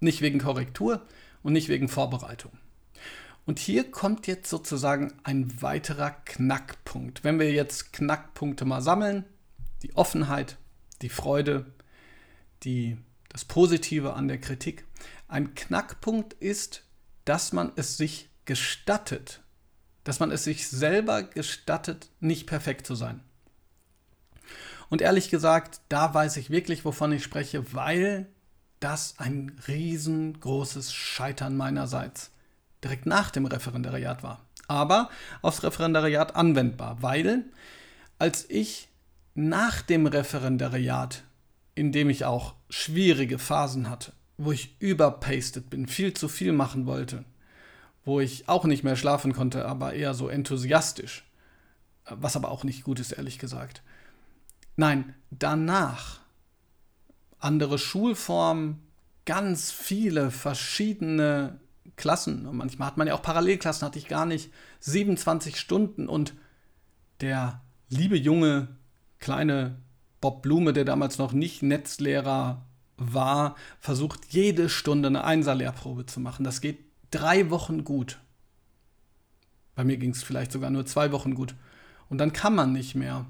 Nicht 0.00 0.20
wegen 0.20 0.38
Korrektur 0.38 1.06
und 1.42 1.52
nicht 1.52 1.68
wegen 1.68 1.88
Vorbereitung. 1.88 2.52
Und 3.44 3.58
hier 3.58 3.90
kommt 3.90 4.26
jetzt 4.26 4.50
sozusagen 4.50 5.12
ein 5.22 5.62
weiterer 5.62 6.10
Knackpunkt. 6.10 7.22
Wenn 7.22 7.38
wir 7.38 7.52
jetzt 7.52 7.92
Knackpunkte 7.92 8.64
mal 8.64 8.82
sammeln, 8.82 9.24
die 9.82 9.94
Offenheit, 9.94 10.58
die 11.02 11.08
Freude, 11.08 11.66
die, 12.62 12.96
das 13.28 13.44
Positive 13.44 14.14
an 14.14 14.28
der 14.28 14.38
Kritik. 14.38 14.84
Ein 15.28 15.54
Knackpunkt 15.54 16.32
ist, 16.34 16.84
dass 17.24 17.52
man 17.52 17.72
es 17.76 17.96
sich 17.96 18.28
gestattet, 18.44 19.42
dass 20.04 20.20
man 20.20 20.30
es 20.30 20.44
sich 20.44 20.68
selber 20.68 21.22
gestattet, 21.22 22.10
nicht 22.20 22.46
perfekt 22.46 22.86
zu 22.86 22.94
sein. 22.94 23.20
Und 24.88 25.02
ehrlich 25.02 25.30
gesagt, 25.30 25.80
da 25.88 26.14
weiß 26.14 26.36
ich 26.36 26.50
wirklich, 26.50 26.84
wovon 26.84 27.12
ich 27.12 27.24
spreche, 27.24 27.72
weil 27.74 28.28
das 28.80 29.14
ein 29.18 29.58
riesengroßes 29.66 30.92
Scheitern 30.92 31.56
meinerseits 31.56 32.30
direkt 32.84 33.06
nach 33.06 33.30
dem 33.30 33.46
Referendariat 33.46 34.22
war. 34.22 34.40
Aber 34.68 35.10
aufs 35.42 35.62
Referendariat 35.62 36.36
anwendbar, 36.36 37.02
weil 37.02 37.44
als 38.18 38.48
ich 38.48 38.88
nach 39.34 39.82
dem 39.82 40.06
Referendariat, 40.06 41.22
in 41.74 41.92
dem 41.92 42.10
ich 42.10 42.24
auch 42.24 42.54
schwierige 42.70 43.38
Phasen 43.38 43.90
hatte, 43.90 44.12
wo 44.38 44.52
ich 44.52 44.76
überpasted 44.80 45.70
bin, 45.70 45.86
viel 45.86 46.14
zu 46.14 46.28
viel 46.28 46.52
machen 46.52 46.86
wollte, 46.86 47.24
wo 48.04 48.20
ich 48.20 48.48
auch 48.48 48.64
nicht 48.64 48.84
mehr 48.84 48.96
schlafen 48.96 49.32
konnte, 49.32 49.66
aber 49.66 49.92
eher 49.94 50.14
so 50.14 50.28
enthusiastisch. 50.28 51.24
Was 52.08 52.36
aber 52.36 52.50
auch 52.50 52.62
nicht 52.62 52.84
gut 52.84 53.00
ist, 53.00 53.12
ehrlich 53.12 53.38
gesagt. 53.38 53.82
Nein, 54.76 55.14
danach 55.30 56.20
andere 57.46 57.78
Schulformen, 57.78 58.82
ganz 59.24 59.70
viele 59.70 60.30
verschiedene 60.30 61.60
Klassen. 61.96 62.46
Und 62.46 62.56
manchmal 62.56 62.88
hat 62.88 62.96
man 62.96 63.06
ja 63.06 63.14
auch 63.14 63.22
Parallelklassen, 63.22 63.86
hatte 63.86 63.98
ich 63.98 64.08
gar 64.08 64.26
nicht. 64.26 64.52
27 64.80 65.58
Stunden 65.58 66.08
und 66.08 66.34
der 67.20 67.62
liebe 67.88 68.16
junge 68.16 68.68
kleine 69.18 69.76
Bob 70.20 70.42
Blume, 70.42 70.72
der 70.72 70.84
damals 70.84 71.18
noch 71.18 71.32
nicht 71.32 71.62
Netzlehrer 71.62 72.66
war, 72.96 73.56
versucht 73.78 74.26
jede 74.30 74.68
Stunde 74.68 75.08
eine 75.08 75.24
Einser-Lehrprobe 75.24 76.06
zu 76.06 76.20
machen. 76.20 76.44
Das 76.44 76.60
geht 76.60 76.80
drei 77.10 77.50
Wochen 77.50 77.84
gut. 77.84 78.18
Bei 79.74 79.84
mir 79.84 79.98
ging 79.98 80.10
es 80.10 80.22
vielleicht 80.22 80.52
sogar 80.52 80.70
nur 80.70 80.86
zwei 80.86 81.12
Wochen 81.12 81.34
gut. 81.34 81.54
Und 82.08 82.18
dann 82.18 82.32
kann 82.32 82.54
man 82.54 82.72
nicht 82.72 82.94
mehr. 82.94 83.26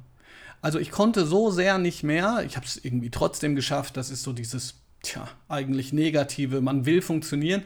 Also 0.62 0.78
ich 0.78 0.90
konnte 0.90 1.26
so 1.26 1.50
sehr 1.50 1.78
nicht 1.78 2.02
mehr. 2.02 2.42
Ich 2.46 2.56
habe 2.56 2.66
es 2.66 2.76
irgendwie 2.76 3.10
trotzdem 3.10 3.54
geschafft. 3.54 3.96
Das 3.96 4.10
ist 4.10 4.22
so 4.22 4.32
dieses, 4.32 4.74
tja, 5.02 5.28
eigentlich 5.48 5.92
negative. 5.92 6.60
Man 6.60 6.86
will 6.86 7.02
funktionieren, 7.02 7.62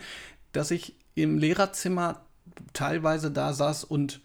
dass 0.52 0.70
ich 0.70 0.97
im 1.14 1.38
Lehrerzimmer 1.38 2.23
teilweise 2.73 3.30
da 3.30 3.52
saß 3.52 3.85
und 3.85 4.20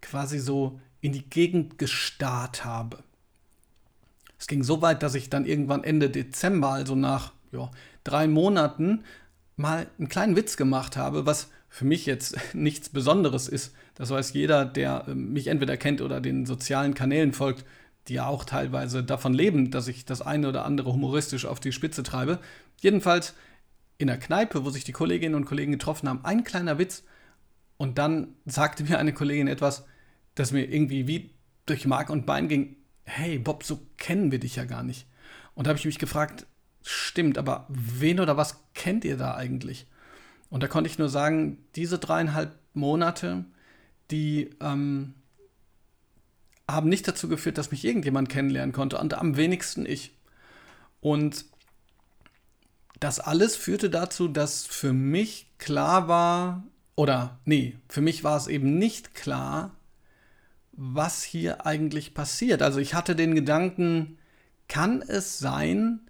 quasi 0.00 0.38
so 0.38 0.80
in 1.00 1.12
die 1.12 1.28
Gegend 1.28 1.78
gestarrt 1.78 2.64
habe. 2.64 2.98
Es 4.38 4.46
ging 4.46 4.62
so 4.62 4.80
weit, 4.80 5.02
dass 5.02 5.14
ich 5.14 5.28
dann 5.28 5.44
irgendwann 5.44 5.84
Ende 5.84 6.08
Dezember, 6.08 6.70
also 6.70 6.94
nach 6.94 7.32
ja, 7.52 7.70
drei 8.04 8.26
Monaten, 8.26 9.04
mal 9.56 9.86
einen 9.98 10.08
kleinen 10.08 10.36
Witz 10.36 10.56
gemacht 10.56 10.96
habe, 10.96 11.26
was 11.26 11.50
für 11.68 11.84
mich 11.84 12.06
jetzt 12.06 12.36
nichts 12.54 12.88
Besonderes 12.88 13.48
ist. 13.48 13.74
Das 13.94 14.10
weiß 14.10 14.32
jeder, 14.32 14.64
der 14.64 15.04
ähm, 15.08 15.32
mich 15.32 15.48
entweder 15.48 15.76
kennt 15.76 16.00
oder 16.00 16.20
den 16.20 16.46
sozialen 16.46 16.94
Kanälen 16.94 17.32
folgt, 17.32 17.64
die 18.10 18.14
ja 18.14 18.26
auch 18.26 18.44
teilweise 18.44 19.04
davon 19.04 19.32
leben, 19.32 19.70
dass 19.70 19.86
ich 19.86 20.04
das 20.04 20.20
eine 20.20 20.48
oder 20.48 20.64
andere 20.64 20.92
humoristisch 20.92 21.46
auf 21.46 21.60
die 21.60 21.70
Spitze 21.70 22.02
treibe. 22.02 22.40
Jedenfalls 22.80 23.34
in 23.98 24.08
der 24.08 24.18
Kneipe, 24.18 24.64
wo 24.64 24.70
sich 24.70 24.82
die 24.82 24.92
Kolleginnen 24.92 25.36
und 25.36 25.44
Kollegen 25.44 25.70
getroffen 25.70 26.08
haben, 26.08 26.24
ein 26.24 26.42
kleiner 26.42 26.78
Witz. 26.78 27.04
Und 27.76 27.98
dann 27.98 28.34
sagte 28.46 28.82
mir 28.82 28.98
eine 28.98 29.14
Kollegin 29.14 29.46
etwas, 29.46 29.86
das 30.34 30.50
mir 30.50 30.64
irgendwie 30.64 31.06
wie 31.06 31.30
durch 31.66 31.86
Mark 31.86 32.10
und 32.10 32.26
Bein 32.26 32.48
ging. 32.48 32.76
Hey, 33.04 33.38
Bob, 33.38 33.62
so 33.62 33.80
kennen 33.96 34.32
wir 34.32 34.40
dich 34.40 34.56
ja 34.56 34.64
gar 34.64 34.82
nicht. 34.82 35.06
Und 35.54 35.66
da 35.66 35.68
habe 35.68 35.78
ich 35.78 35.86
mich 35.86 35.98
gefragt, 35.98 36.46
stimmt, 36.82 37.38
aber 37.38 37.66
wen 37.68 38.18
oder 38.18 38.36
was 38.36 38.64
kennt 38.74 39.04
ihr 39.04 39.16
da 39.16 39.36
eigentlich? 39.36 39.86
Und 40.48 40.64
da 40.64 40.66
konnte 40.66 40.90
ich 40.90 40.98
nur 40.98 41.08
sagen, 41.08 41.58
diese 41.76 42.00
dreieinhalb 42.00 42.58
Monate, 42.74 43.44
die 44.10 44.50
ähm, 44.60 45.14
haben 46.72 46.88
nicht 46.88 47.06
dazu 47.06 47.28
geführt, 47.28 47.58
dass 47.58 47.70
mich 47.70 47.84
irgendjemand 47.84 48.28
kennenlernen 48.28 48.72
konnte 48.72 48.98
und 48.98 49.14
am 49.14 49.36
wenigsten 49.36 49.86
ich. 49.86 50.16
Und 51.00 51.46
das 52.98 53.18
alles 53.20 53.56
führte 53.56 53.90
dazu, 53.90 54.28
dass 54.28 54.66
für 54.66 54.92
mich 54.92 55.46
klar 55.58 56.08
war, 56.08 56.64
oder 56.96 57.38
nee, 57.44 57.78
für 57.88 58.02
mich 58.02 58.24
war 58.24 58.36
es 58.36 58.46
eben 58.46 58.78
nicht 58.78 59.14
klar, 59.14 59.74
was 60.72 61.22
hier 61.22 61.66
eigentlich 61.66 62.14
passiert. 62.14 62.62
Also 62.62 62.78
ich 62.78 62.94
hatte 62.94 63.16
den 63.16 63.34
Gedanken, 63.34 64.18
kann 64.68 65.02
es 65.02 65.38
sein, 65.38 66.00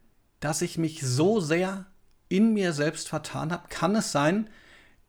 dass 0.40 0.62
ich 0.62 0.78
mich 0.78 1.02
so 1.02 1.40
sehr 1.40 1.86
in 2.28 2.54
mir 2.54 2.72
selbst 2.72 3.08
vertan 3.08 3.52
habe? 3.52 3.68
Kann 3.68 3.94
es 3.94 4.12
sein, 4.12 4.48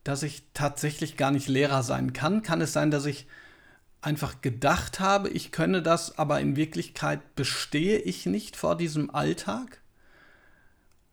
dass 0.04 0.24
ich 0.24 0.44
tatsächlich 0.54 1.18
gar 1.18 1.32
nicht 1.32 1.48
Lehrer 1.48 1.84
sein 1.84 2.14
kann? 2.14 2.42
Kann 2.44 2.62
es 2.62 2.74
sein, 2.74 2.92
dass 2.92 3.06
ich 3.06 3.28
einfach 4.02 4.42
gedacht 4.42 5.00
habe, 5.00 5.30
ich 5.30 5.52
könne 5.52 5.82
das, 5.82 6.18
aber 6.18 6.40
in 6.40 6.56
Wirklichkeit 6.56 7.36
bestehe 7.36 8.00
ich 8.00 8.26
nicht 8.26 8.56
vor 8.56 8.76
diesem 8.76 9.14
Alltag? 9.14 9.82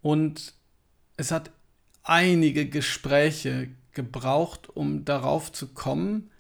Und 0.01 0.55
es 1.17 1.31
hat 1.31 1.51
einige 2.03 2.69
Gespräche 2.69 3.69
gebraucht, 3.93 4.69
um 4.69 5.05
darauf 5.05 5.53
zu 5.53 5.69
kommen, 5.69 6.31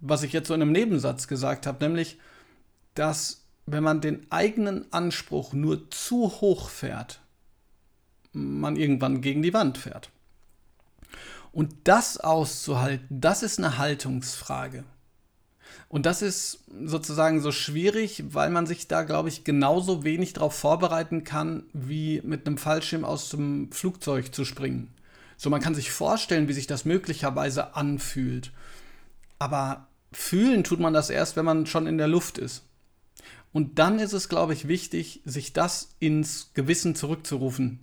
was 0.00 0.22
ich 0.22 0.32
jetzt 0.32 0.48
so 0.48 0.54
in 0.54 0.62
einem 0.62 0.72
Nebensatz 0.72 1.26
gesagt 1.26 1.66
habe, 1.66 1.84
nämlich, 1.84 2.18
dass 2.94 3.44
wenn 3.66 3.82
man 3.82 4.00
den 4.00 4.30
eigenen 4.30 4.92
Anspruch 4.92 5.52
nur 5.52 5.90
zu 5.90 6.40
hoch 6.40 6.68
fährt, 6.68 7.20
man 8.32 8.76
irgendwann 8.76 9.20
gegen 9.20 9.42
die 9.42 9.54
Wand 9.54 9.78
fährt. 9.78 10.10
Und 11.52 11.74
das 11.84 12.18
auszuhalten, 12.18 13.20
das 13.20 13.42
ist 13.42 13.58
eine 13.58 13.78
Haltungsfrage. 13.78 14.84
Und 15.88 16.04
das 16.04 16.20
ist 16.20 16.64
sozusagen 16.84 17.40
so 17.40 17.50
schwierig, 17.50 18.24
weil 18.28 18.50
man 18.50 18.66
sich 18.66 18.88
da, 18.88 19.04
glaube 19.04 19.30
ich, 19.30 19.44
genauso 19.44 20.04
wenig 20.04 20.34
darauf 20.34 20.54
vorbereiten 20.54 21.24
kann, 21.24 21.64
wie 21.72 22.20
mit 22.22 22.46
einem 22.46 22.58
Fallschirm 22.58 23.04
aus 23.04 23.30
dem 23.30 23.72
Flugzeug 23.72 24.34
zu 24.34 24.44
springen. 24.44 24.92
So, 25.38 25.48
man 25.48 25.62
kann 25.62 25.74
sich 25.74 25.90
vorstellen, 25.90 26.48
wie 26.48 26.52
sich 26.52 26.66
das 26.66 26.84
möglicherweise 26.84 27.74
anfühlt. 27.74 28.52
Aber 29.38 29.86
fühlen 30.12 30.62
tut 30.62 30.80
man 30.80 30.92
das 30.92 31.08
erst, 31.08 31.36
wenn 31.36 31.44
man 31.46 31.64
schon 31.64 31.86
in 31.86 31.96
der 31.96 32.08
Luft 32.08 32.36
ist. 32.36 32.64
Und 33.52 33.78
dann 33.78 33.98
ist 33.98 34.12
es, 34.12 34.28
glaube 34.28 34.52
ich, 34.52 34.68
wichtig, 34.68 35.22
sich 35.24 35.54
das 35.54 35.94
ins 36.00 36.50
Gewissen 36.52 36.96
zurückzurufen. 36.96 37.80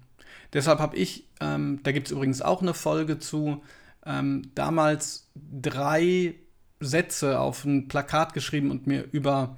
Deshalb 0.53 0.79
habe 0.79 0.95
ich, 0.95 1.27
ähm, 1.39 1.79
da 1.81 1.91
gibt 1.91 2.07
es 2.07 2.11
übrigens 2.11 2.43
auch 2.43 2.61
eine 2.61 2.75
Folge 2.75 3.17
zu, 3.17 3.63
ähm, 4.05 4.51
damals 4.53 5.27
drei 5.33 6.35
Sätze 6.79 7.39
auf 7.39 7.65
ein 7.65 7.87
Plakat 7.87 8.33
geschrieben 8.33 8.71
und 8.71 8.87
mir 8.87 9.05
über, 9.11 9.57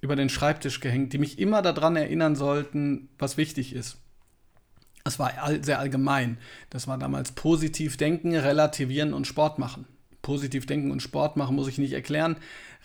über 0.00 0.16
den 0.16 0.28
Schreibtisch 0.28 0.80
gehängt, 0.80 1.12
die 1.12 1.18
mich 1.18 1.38
immer 1.38 1.62
daran 1.62 1.96
erinnern 1.96 2.36
sollten, 2.36 3.08
was 3.18 3.36
wichtig 3.36 3.74
ist. 3.74 3.98
Das 5.04 5.18
war 5.18 5.32
all, 5.42 5.62
sehr 5.62 5.78
allgemein. 5.78 6.38
Das 6.70 6.88
war 6.88 6.96
damals 6.96 7.32
positiv 7.32 7.96
denken, 7.98 8.34
relativieren 8.34 9.12
und 9.12 9.26
Sport 9.26 9.58
machen. 9.58 9.86
Positiv 10.22 10.64
denken 10.64 10.90
und 10.90 11.02
Sport 11.02 11.36
machen 11.36 11.54
muss 11.54 11.68
ich 11.68 11.76
nicht 11.76 11.92
erklären. 11.92 12.36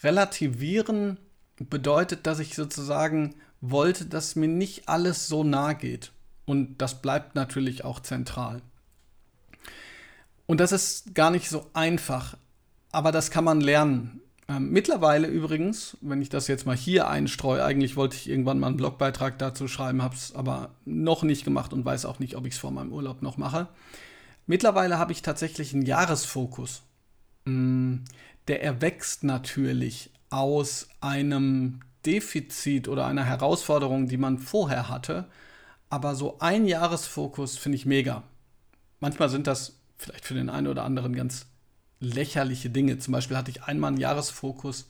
Relativieren 0.03 1.17
bedeutet, 1.57 2.27
dass 2.27 2.39
ich 2.39 2.55
sozusagen 2.55 3.35
wollte, 3.61 4.05
dass 4.05 4.35
mir 4.35 4.49
nicht 4.49 4.89
alles 4.89 5.27
so 5.27 5.45
nahe 5.45 5.75
geht. 5.75 6.11
Und 6.45 6.77
das 6.79 7.01
bleibt 7.01 7.35
natürlich 7.35 7.85
auch 7.85 8.01
zentral. 8.01 8.61
Und 10.45 10.59
das 10.59 10.71
ist 10.71 11.13
gar 11.15 11.31
nicht 11.31 11.47
so 11.47 11.69
einfach, 11.73 12.35
aber 12.91 13.11
das 13.11 13.31
kann 13.31 13.43
man 13.43 13.61
lernen. 13.61 14.21
Ähm, 14.47 14.71
mittlerweile 14.71 15.27
übrigens, 15.27 15.97
wenn 16.01 16.21
ich 16.21 16.29
das 16.29 16.47
jetzt 16.47 16.65
mal 16.65 16.75
hier 16.75 17.07
einstreue, 17.07 17.63
eigentlich 17.63 17.95
wollte 17.95 18.15
ich 18.15 18.27
irgendwann 18.27 18.59
mal 18.59 18.67
einen 18.67 18.77
Blogbeitrag 18.77 19.37
dazu 19.37 19.67
schreiben, 19.67 20.01
habe 20.01 20.15
es 20.15 20.33
aber 20.33 20.71
noch 20.85 21.23
nicht 21.23 21.43
gemacht 21.43 21.71
und 21.71 21.85
weiß 21.85 22.05
auch 22.05 22.19
nicht, 22.19 22.35
ob 22.35 22.47
ich 22.47 22.53
es 22.53 22.59
vor 22.59 22.71
meinem 22.71 22.91
Urlaub 22.91 23.21
noch 23.21 23.37
mache. 23.37 23.67
Mittlerweile 24.47 24.97
habe 24.97 25.11
ich 25.11 25.21
tatsächlich 25.21 25.73
einen 25.73 25.85
Jahresfokus. 25.85 26.81
Mm, 27.45 27.97
der 28.47 28.63
erwächst 28.63 29.23
natürlich 29.23 30.09
aus 30.31 30.89
einem 31.01 31.81
Defizit 32.05 32.87
oder 32.87 33.05
einer 33.05 33.25
Herausforderung, 33.25 34.07
die 34.07 34.17
man 34.17 34.39
vorher 34.39 34.89
hatte. 34.89 35.27
Aber 35.91 36.15
so 36.15 36.39
ein 36.39 36.65
Jahresfokus 36.65 37.57
finde 37.57 37.75
ich 37.75 37.85
mega. 37.85 38.23
Manchmal 38.99 39.29
sind 39.29 39.45
das 39.45 39.79
vielleicht 39.97 40.25
für 40.25 40.33
den 40.33 40.49
einen 40.49 40.67
oder 40.67 40.83
anderen 40.83 41.15
ganz 41.15 41.45
lächerliche 41.99 42.69
Dinge. 42.69 42.97
Zum 42.99 43.11
Beispiel 43.11 43.37
hatte 43.37 43.51
ich 43.51 43.63
einmal 43.63 43.89
einen 43.89 43.99
Jahresfokus, 43.99 44.89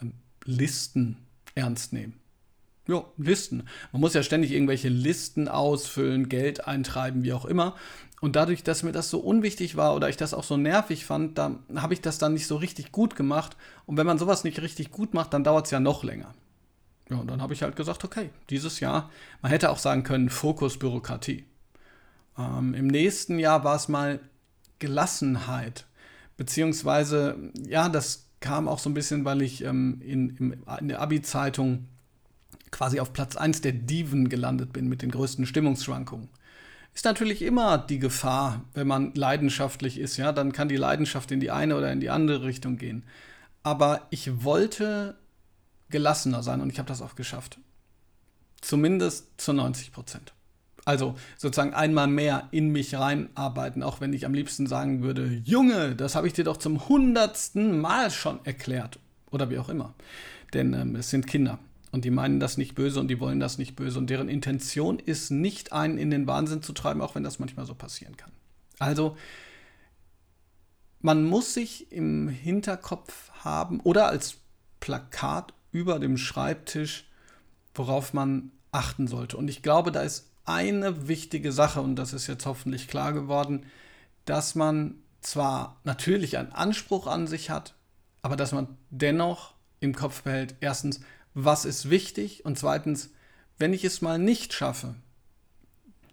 ähm, 0.00 0.12
Listen 0.44 1.18
ernst 1.54 1.92
nehmen. 1.92 2.14
Ja, 2.86 3.04
Listen. 3.18 3.64
Man 3.92 4.00
muss 4.00 4.14
ja 4.14 4.22
ständig 4.22 4.52
irgendwelche 4.52 4.88
Listen 4.88 5.46
ausfüllen, 5.46 6.28
Geld 6.28 6.66
eintreiben, 6.66 7.22
wie 7.22 7.34
auch 7.34 7.44
immer. 7.44 7.76
Und 8.20 8.34
dadurch, 8.34 8.64
dass 8.64 8.82
mir 8.82 8.92
das 8.92 9.10
so 9.10 9.20
unwichtig 9.20 9.76
war 9.76 9.94
oder 9.94 10.08
ich 10.08 10.16
das 10.16 10.34
auch 10.34 10.42
so 10.42 10.56
nervig 10.56 11.04
fand, 11.04 11.38
da 11.38 11.56
habe 11.76 11.94
ich 11.94 12.00
das 12.00 12.18
dann 12.18 12.32
nicht 12.32 12.46
so 12.46 12.56
richtig 12.56 12.90
gut 12.90 13.14
gemacht. 13.14 13.56
Und 13.86 13.96
wenn 13.96 14.06
man 14.06 14.18
sowas 14.18 14.42
nicht 14.42 14.60
richtig 14.60 14.90
gut 14.90 15.14
macht, 15.14 15.34
dann 15.34 15.44
dauert 15.44 15.66
es 15.66 15.70
ja 15.70 15.80
noch 15.80 16.02
länger. 16.02 16.34
Ja, 17.10 17.16
und 17.18 17.30
dann 17.30 17.40
habe 17.40 17.54
ich 17.54 17.62
halt 17.62 17.76
gesagt, 17.76 18.04
okay, 18.04 18.30
dieses 18.50 18.80
Jahr, 18.80 19.10
man 19.40 19.50
hätte 19.50 19.70
auch 19.70 19.78
sagen 19.78 20.02
können, 20.02 20.30
Fokus 20.30 20.78
Bürokratie. 20.78 21.44
Ähm, 22.36 22.74
Im 22.74 22.86
nächsten 22.86 23.38
Jahr 23.38 23.64
war 23.64 23.76
es 23.76 23.88
mal 23.88 24.20
Gelassenheit. 24.78 25.86
Beziehungsweise, 26.38 27.36
ja, 27.66 27.90
das 27.90 28.28
kam 28.40 28.68
auch 28.68 28.78
so 28.78 28.88
ein 28.88 28.94
bisschen, 28.94 29.26
weil 29.26 29.42
ich 29.42 29.64
ähm, 29.64 30.00
in, 30.00 30.56
in 30.80 30.88
der 30.88 31.00
Abi-Zeitung 31.00 31.88
quasi 32.70 33.00
auf 33.00 33.12
Platz 33.12 33.36
1 33.36 33.60
der 33.60 33.72
Diven 33.72 34.28
gelandet 34.28 34.72
bin 34.72 34.88
mit 34.88 35.02
den 35.02 35.10
größten 35.10 35.46
Stimmungsschwankungen. 35.46 36.28
Ist 36.94 37.04
natürlich 37.04 37.42
immer 37.42 37.76
die 37.76 37.98
Gefahr, 37.98 38.64
wenn 38.74 38.86
man 38.86 39.14
leidenschaftlich 39.14 39.98
ist, 39.98 40.16
ja, 40.16 40.32
dann 40.32 40.52
kann 40.52 40.68
die 40.68 40.76
Leidenschaft 40.76 41.30
in 41.32 41.40
die 41.40 41.50
eine 41.50 41.76
oder 41.76 41.92
in 41.92 42.00
die 42.00 42.10
andere 42.10 42.44
Richtung 42.44 42.78
gehen. 42.78 43.04
Aber 43.62 44.06
ich 44.10 44.44
wollte 44.44 45.18
gelassener 45.90 46.42
sein 46.42 46.60
und 46.60 46.70
ich 46.70 46.78
habe 46.78 46.88
das 46.88 47.02
auch 47.02 47.16
geschafft. 47.16 47.58
Zumindest 48.60 49.40
zu 49.40 49.52
90 49.52 49.92
Prozent. 49.92 50.32
Also 50.88 51.16
sozusagen 51.36 51.74
einmal 51.74 52.06
mehr 52.06 52.48
in 52.50 52.70
mich 52.70 52.94
reinarbeiten, 52.94 53.82
auch 53.82 54.00
wenn 54.00 54.14
ich 54.14 54.24
am 54.24 54.32
liebsten 54.32 54.66
sagen 54.66 55.02
würde, 55.02 55.26
Junge, 55.44 55.94
das 55.94 56.14
habe 56.14 56.26
ich 56.26 56.32
dir 56.32 56.44
doch 56.44 56.56
zum 56.56 56.88
hundertsten 56.88 57.78
Mal 57.78 58.10
schon 58.10 58.40
erklärt. 58.46 58.98
Oder 59.30 59.50
wie 59.50 59.58
auch 59.58 59.68
immer. 59.68 59.92
Denn 60.54 60.72
ähm, 60.72 60.96
es 60.96 61.10
sind 61.10 61.26
Kinder. 61.26 61.58
Und 61.92 62.06
die 62.06 62.10
meinen 62.10 62.40
das 62.40 62.56
nicht 62.56 62.74
böse 62.74 63.00
und 63.00 63.08
die 63.08 63.20
wollen 63.20 63.38
das 63.38 63.58
nicht 63.58 63.76
böse. 63.76 63.98
Und 63.98 64.08
deren 64.08 64.30
Intention 64.30 64.98
ist 64.98 65.30
nicht, 65.30 65.74
einen 65.74 65.98
in 65.98 66.10
den 66.10 66.26
Wahnsinn 66.26 66.62
zu 66.62 66.72
treiben, 66.72 67.02
auch 67.02 67.14
wenn 67.14 67.22
das 67.22 67.38
manchmal 67.38 67.66
so 67.66 67.74
passieren 67.74 68.16
kann. 68.16 68.32
Also, 68.78 69.14
man 71.02 71.22
muss 71.22 71.52
sich 71.52 71.92
im 71.92 72.28
Hinterkopf 72.28 73.30
haben 73.44 73.80
oder 73.80 74.06
als 74.06 74.38
Plakat 74.80 75.52
über 75.70 75.98
dem 75.98 76.16
Schreibtisch, 76.16 77.10
worauf 77.74 78.14
man 78.14 78.52
achten 78.72 79.06
sollte. 79.06 79.36
Und 79.36 79.48
ich 79.48 79.60
glaube, 79.60 79.92
da 79.92 80.00
ist 80.00 80.27
eine 80.48 81.08
wichtige 81.08 81.52
Sache, 81.52 81.80
und 81.80 81.96
das 81.96 82.12
ist 82.12 82.26
jetzt 82.26 82.46
hoffentlich 82.46 82.88
klar 82.88 83.12
geworden, 83.12 83.66
dass 84.24 84.54
man 84.54 84.96
zwar 85.20 85.80
natürlich 85.84 86.38
einen 86.38 86.52
Anspruch 86.52 87.06
an 87.06 87.26
sich 87.26 87.50
hat, 87.50 87.74
aber 88.22 88.36
dass 88.36 88.52
man 88.52 88.76
dennoch 88.90 89.54
im 89.80 89.94
Kopf 89.94 90.22
behält, 90.22 90.56
erstens, 90.60 91.00
was 91.34 91.64
ist 91.64 91.90
wichtig 91.90 92.44
und 92.44 92.58
zweitens, 92.58 93.10
wenn 93.58 93.72
ich 93.72 93.84
es 93.84 94.02
mal 94.02 94.18
nicht 94.18 94.52
schaffe, 94.52 94.94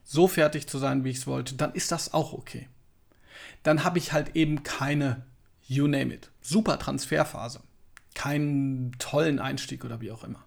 so 0.03 0.27
fertig 0.27 0.67
zu 0.67 0.77
sein, 0.77 1.03
wie 1.03 1.09
ich 1.09 1.17
es 1.17 1.27
wollte, 1.27 1.55
dann 1.55 1.73
ist 1.73 1.91
das 1.91 2.13
auch 2.13 2.33
okay. 2.33 2.67
Dann 3.63 3.83
habe 3.83 3.97
ich 3.97 4.13
halt 4.13 4.35
eben 4.35 4.63
keine, 4.63 5.25
you 5.67 5.87
name 5.87 6.13
it, 6.13 6.29
super 6.41 6.77
Transferphase, 6.77 7.61
keinen 8.13 8.93
tollen 8.99 9.39
Einstieg 9.39 9.83
oder 9.83 10.01
wie 10.01 10.11
auch 10.11 10.23
immer. 10.23 10.45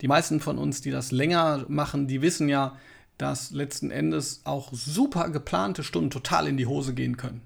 Die 0.00 0.08
meisten 0.08 0.40
von 0.40 0.58
uns, 0.58 0.80
die 0.80 0.90
das 0.90 1.10
länger 1.10 1.64
machen, 1.68 2.06
die 2.08 2.22
wissen 2.22 2.48
ja, 2.48 2.76
dass 3.18 3.50
letzten 3.50 3.90
Endes 3.90 4.42
auch 4.44 4.70
super 4.72 5.28
geplante 5.30 5.82
Stunden 5.82 6.10
total 6.10 6.46
in 6.46 6.56
die 6.56 6.66
Hose 6.66 6.94
gehen 6.94 7.16
können. 7.16 7.42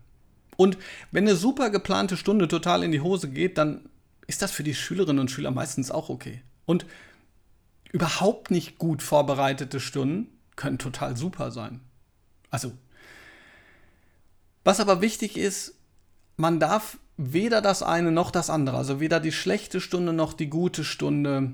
Und 0.57 0.79
wenn 1.11 1.27
eine 1.27 1.37
super 1.37 1.71
geplante 1.71 2.17
Stunde 2.17 2.47
total 2.47 2.85
in 2.85 2.93
die 2.93 3.01
Hose 3.01 3.31
geht, 3.31 3.59
dann 3.59 3.89
ist 4.27 4.43
das 4.43 4.53
für 4.53 4.63
die 4.63 4.75
Schülerinnen 4.75 5.19
und 5.19 5.31
Schüler 5.31 5.51
meistens 5.51 5.91
auch 5.91 6.09
okay. 6.09 6.43
Und 6.67 6.87
überhaupt 7.91 8.51
nicht 8.51 8.79
gut 8.79 9.03
vorbereitete 9.03 9.81
Stunden 9.81 10.29
können 10.57 10.79
total 10.79 11.17
super 11.17 11.51
sein. 11.51 11.81
Also, 12.51 12.73
was 14.65 14.79
aber 14.79 15.01
wichtig 15.01 15.37
ist, 15.37 15.75
man 16.37 16.61
darf 16.61 16.99
weder 17.17 17.61
das 17.61 17.83
eine 17.83 18.11
noch 18.11 18.31
das 18.31 18.51
andere, 18.51 18.77
also 18.77 19.01
weder 19.01 19.21
die 19.21 19.33
schlechte 19.33 19.81
Stunde 19.81 20.13
noch 20.13 20.33
die 20.33 20.49
gute 20.49 20.85
Stunde 20.85 21.53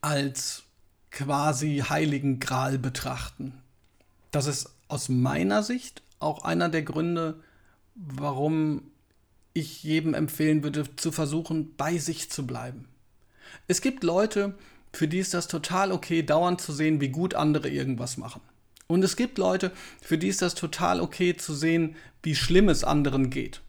als 0.00 0.64
quasi 1.12 1.84
heiligen 1.88 2.40
Gral 2.40 2.78
betrachten. 2.78 3.54
Das 4.30 4.46
ist 4.46 4.74
aus 4.88 5.08
meiner 5.08 5.62
Sicht 5.62 6.02
auch 6.18 6.44
einer 6.44 6.68
der 6.68 6.82
Gründe, 6.82 7.40
warum 7.94 8.82
ich 9.52 9.82
jedem 9.82 10.14
empfehlen 10.14 10.62
würde, 10.62 10.84
zu 10.96 11.12
versuchen, 11.12 11.76
bei 11.76 11.98
sich 11.98 12.30
zu 12.30 12.46
bleiben. 12.46 12.88
Es 13.68 13.82
gibt 13.82 14.02
Leute, 14.02 14.54
für 14.92 15.06
die 15.06 15.18
ist 15.18 15.34
das 15.34 15.46
total 15.46 15.92
okay, 15.92 16.22
dauernd 16.22 16.60
zu 16.60 16.72
sehen, 16.72 17.00
wie 17.00 17.10
gut 17.10 17.34
andere 17.34 17.68
irgendwas 17.68 18.16
machen. 18.16 18.40
Und 18.86 19.04
es 19.04 19.16
gibt 19.16 19.38
Leute, 19.38 19.72
für 20.00 20.18
die 20.18 20.28
ist 20.28 20.42
das 20.42 20.54
total 20.54 21.00
okay 21.00 21.36
zu 21.36 21.54
sehen, 21.54 21.96
wie 22.22 22.34
schlimm 22.34 22.68
es 22.68 22.84
anderen 22.84 23.30
geht. 23.30 23.60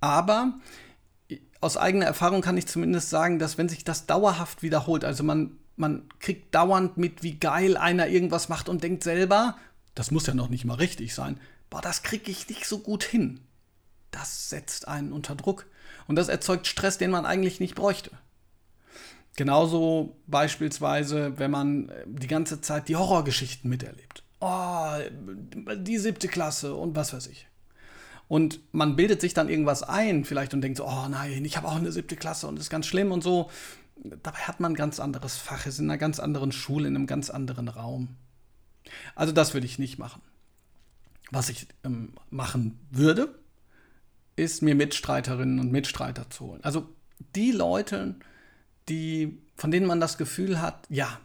Aber 0.00 0.54
aus 1.60 1.76
eigener 1.76 2.06
Erfahrung 2.06 2.40
kann 2.40 2.56
ich 2.56 2.66
zumindest 2.66 3.10
sagen, 3.10 3.38
dass 3.38 3.58
wenn 3.58 3.68
sich 3.68 3.84
das 3.84 4.06
dauerhaft 4.06 4.62
wiederholt, 4.62 5.04
also 5.04 5.24
man 5.24 5.58
man 5.76 6.08
kriegt 6.18 6.54
dauernd 6.54 6.96
mit, 6.96 7.22
wie 7.22 7.38
geil 7.38 7.76
einer 7.76 8.08
irgendwas 8.08 8.48
macht 8.48 8.68
und 8.68 8.82
denkt 8.82 9.02
selber, 9.04 9.56
das 9.94 10.10
muss 10.10 10.26
ja 10.26 10.34
noch 10.34 10.48
nicht 10.48 10.64
mal 10.64 10.74
richtig 10.74 11.14
sein, 11.14 11.38
boah, 11.70 11.80
das 11.80 12.02
kriege 12.02 12.30
ich 12.30 12.48
nicht 12.48 12.66
so 12.66 12.78
gut 12.78 13.04
hin. 13.04 13.40
Das 14.10 14.50
setzt 14.50 14.88
einen 14.88 15.12
unter 15.12 15.34
Druck 15.34 15.66
und 16.06 16.16
das 16.16 16.28
erzeugt 16.28 16.66
Stress, 16.66 16.98
den 16.98 17.10
man 17.10 17.26
eigentlich 17.26 17.60
nicht 17.60 17.74
bräuchte. 17.74 18.10
Genauso 19.36 20.16
beispielsweise, 20.26 21.38
wenn 21.38 21.50
man 21.50 21.90
äh, 21.90 22.04
die 22.06 22.26
ganze 22.26 22.62
Zeit 22.62 22.88
die 22.88 22.96
Horrorgeschichten 22.96 23.68
miterlebt. 23.68 24.22
Oh, 24.40 24.88
die 25.76 25.98
siebte 25.98 26.28
Klasse 26.28 26.74
und 26.74 26.96
was 26.96 27.12
weiß 27.12 27.26
ich. 27.26 27.46
Und 28.28 28.60
man 28.72 28.96
bildet 28.96 29.20
sich 29.20 29.34
dann 29.34 29.48
irgendwas 29.48 29.82
ein, 29.82 30.24
vielleicht 30.24 30.52
und 30.52 30.62
denkt 30.62 30.78
so, 30.78 30.86
oh 30.86 31.08
nein, 31.08 31.44
ich 31.44 31.56
habe 31.56 31.68
auch 31.68 31.76
eine 31.76 31.92
siebte 31.92 32.16
Klasse 32.16 32.46
und 32.48 32.56
das 32.56 32.66
ist 32.66 32.70
ganz 32.70 32.86
schlimm 32.86 33.12
und 33.12 33.22
so 33.22 33.50
dabei 33.96 34.38
hat 34.38 34.60
man 34.60 34.72
ein 34.72 34.76
ganz 34.76 35.00
anderes 35.00 35.36
Fach, 35.36 35.66
ist 35.66 35.78
in 35.78 35.86
einer 35.86 35.98
ganz 35.98 36.18
anderen 36.18 36.52
Schule, 36.52 36.88
in 36.88 36.96
einem 36.96 37.06
ganz 37.06 37.30
anderen 37.30 37.68
Raum. 37.68 38.16
Also 39.14 39.32
das 39.32 39.54
würde 39.54 39.66
ich 39.66 39.78
nicht 39.78 39.98
machen. 39.98 40.22
Was 41.30 41.48
ich 41.48 41.66
ähm, 41.84 42.12
machen 42.30 42.78
würde, 42.90 43.34
ist 44.36 44.62
mir 44.62 44.74
Mitstreiterinnen 44.74 45.58
und 45.58 45.72
Mitstreiter 45.72 46.30
zu 46.30 46.46
holen. 46.46 46.62
Also 46.62 46.88
die 47.34 47.50
Leute, 47.50 48.14
die, 48.88 49.38
von 49.56 49.70
denen 49.70 49.86
man 49.86 50.00
das 50.00 50.18
Gefühl 50.18 50.60
hat, 50.60 50.86
ja, 50.88 51.20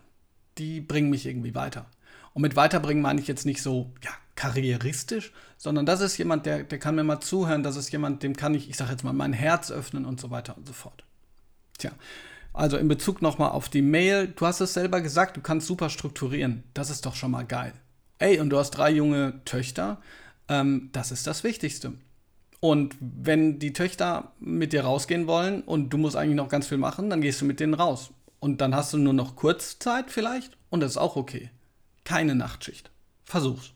die 0.58 0.82
bringen 0.82 1.10
mich 1.10 1.26
irgendwie 1.26 1.54
weiter. 1.54 1.86
Und 2.34 2.42
mit 2.42 2.56
weiterbringen 2.56 3.04
meine 3.04 3.22
ich 3.22 3.28
jetzt 3.28 3.46
nicht 3.46 3.62
so, 3.62 3.92
ja, 4.04 4.12
karrieristisch, 4.36 5.34
sondern 5.58 5.86
das 5.86 6.02
ist 6.02 6.18
jemand, 6.18 6.46
der, 6.46 6.64
der 6.64 6.80
kann 6.80 6.96
mir 6.96 7.04
mal 7.04 7.20
zuhören, 7.20 7.62
das 7.62 7.76
ist 7.76 7.92
jemand, 7.92 8.24
dem 8.24 8.36
kann 8.36 8.56
ich, 8.56 8.70
ich 8.70 8.78
sage 8.78 8.92
jetzt 8.92 9.04
mal, 9.04 9.14
mein 9.14 9.34
Herz 9.34 9.70
öffnen 9.70 10.06
und 10.06 10.20
so 10.20 10.32
weiter 10.32 10.58
und 10.58 10.66
so 10.66 10.74
fort. 10.74 11.04
Tja, 11.78 11.92
also 12.54 12.78
in 12.78 12.88
Bezug 12.88 13.22
nochmal 13.22 13.52
auf 13.52 13.70
die 13.70 13.82
Mail, 13.82 14.28
du 14.28 14.46
hast 14.46 14.62
es 14.62 14.74
selber 14.74 15.02
gesagt, 15.02 15.38
du 15.38 15.42
kannst 15.42 15.68
super 15.68 15.90
strukturieren. 15.90 16.64
Das 16.74 16.90
ist 16.90 17.06
doch 17.06 17.16
schon 17.16 17.32
mal 17.32 17.46
geil. 17.46 17.74
Ey, 18.20 18.40
und 18.40 18.50
du 18.50 18.58
hast 18.58 18.72
drei 18.72 18.92
junge 18.92 19.42
Töchter. 19.46 20.02
Ähm, 20.48 20.90
das 20.92 21.12
ist 21.12 21.28
das 21.28 21.44
Wichtigste. 21.44 21.94
Und 22.60 22.96
wenn 23.00 23.58
die 23.58 23.74
Töchter 23.74 24.34
mit 24.40 24.74
dir 24.74 24.84
rausgehen 24.84 25.26
wollen 25.26 25.64
und 25.64 25.90
du 25.90 25.98
musst 25.98 26.16
eigentlich 26.16 26.36
noch 26.36 26.50
ganz 26.50 26.68
viel 26.68 26.78
machen, 26.78 27.10
dann 27.10 27.22
gehst 27.22 27.42
du 27.42 27.46
mit 27.46 27.60
denen 27.60 27.74
raus. 27.74 28.12
Und 28.40 28.62
dann 28.62 28.76
hast 28.76 28.94
du 28.94 28.98
nur 28.98 29.14
noch 29.14 29.36
Kurzzeit 29.36 30.12
vielleicht 30.12 30.58
und 30.70 30.82
das 30.82 30.92
ist 30.92 30.98
auch 30.98 31.16
okay. 31.16 31.50
Keine 32.04 32.36
Nachtschicht. 32.36 32.92
Versuch's. 33.24 33.74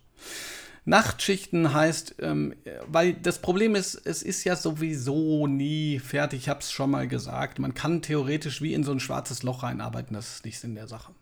Nachtschichten 0.86 1.74
heißt, 1.74 2.17
ähm, 2.19 2.54
weil 2.88 3.13
das 3.13 3.41
Problem 3.41 3.74
ist, 3.74 3.95
es 4.06 4.21
ist 4.21 4.43
ja 4.43 4.56
sowieso 4.56 5.48
nie 5.48 6.00
fertig. 6.00 6.41
Ich 6.41 6.50
habe 6.50 6.60
es 6.60 6.71
schon 6.71 6.91
mal 6.91 7.08
gesagt. 7.08 7.58
Man 7.58 7.74
kann 7.74 8.04
theoretisch 8.04 8.62
wie 8.62 8.74
in 8.74 8.84
so 8.84 8.91
ein 8.91 9.00
schwarzes 9.00 9.41
Loch 9.41 9.63
reinarbeiten. 9.63 10.13
Das 10.13 10.36
ist 10.36 10.45
nichts 10.45 10.63
in 10.63 10.76
der 10.76 10.88
Sache. 10.88 11.13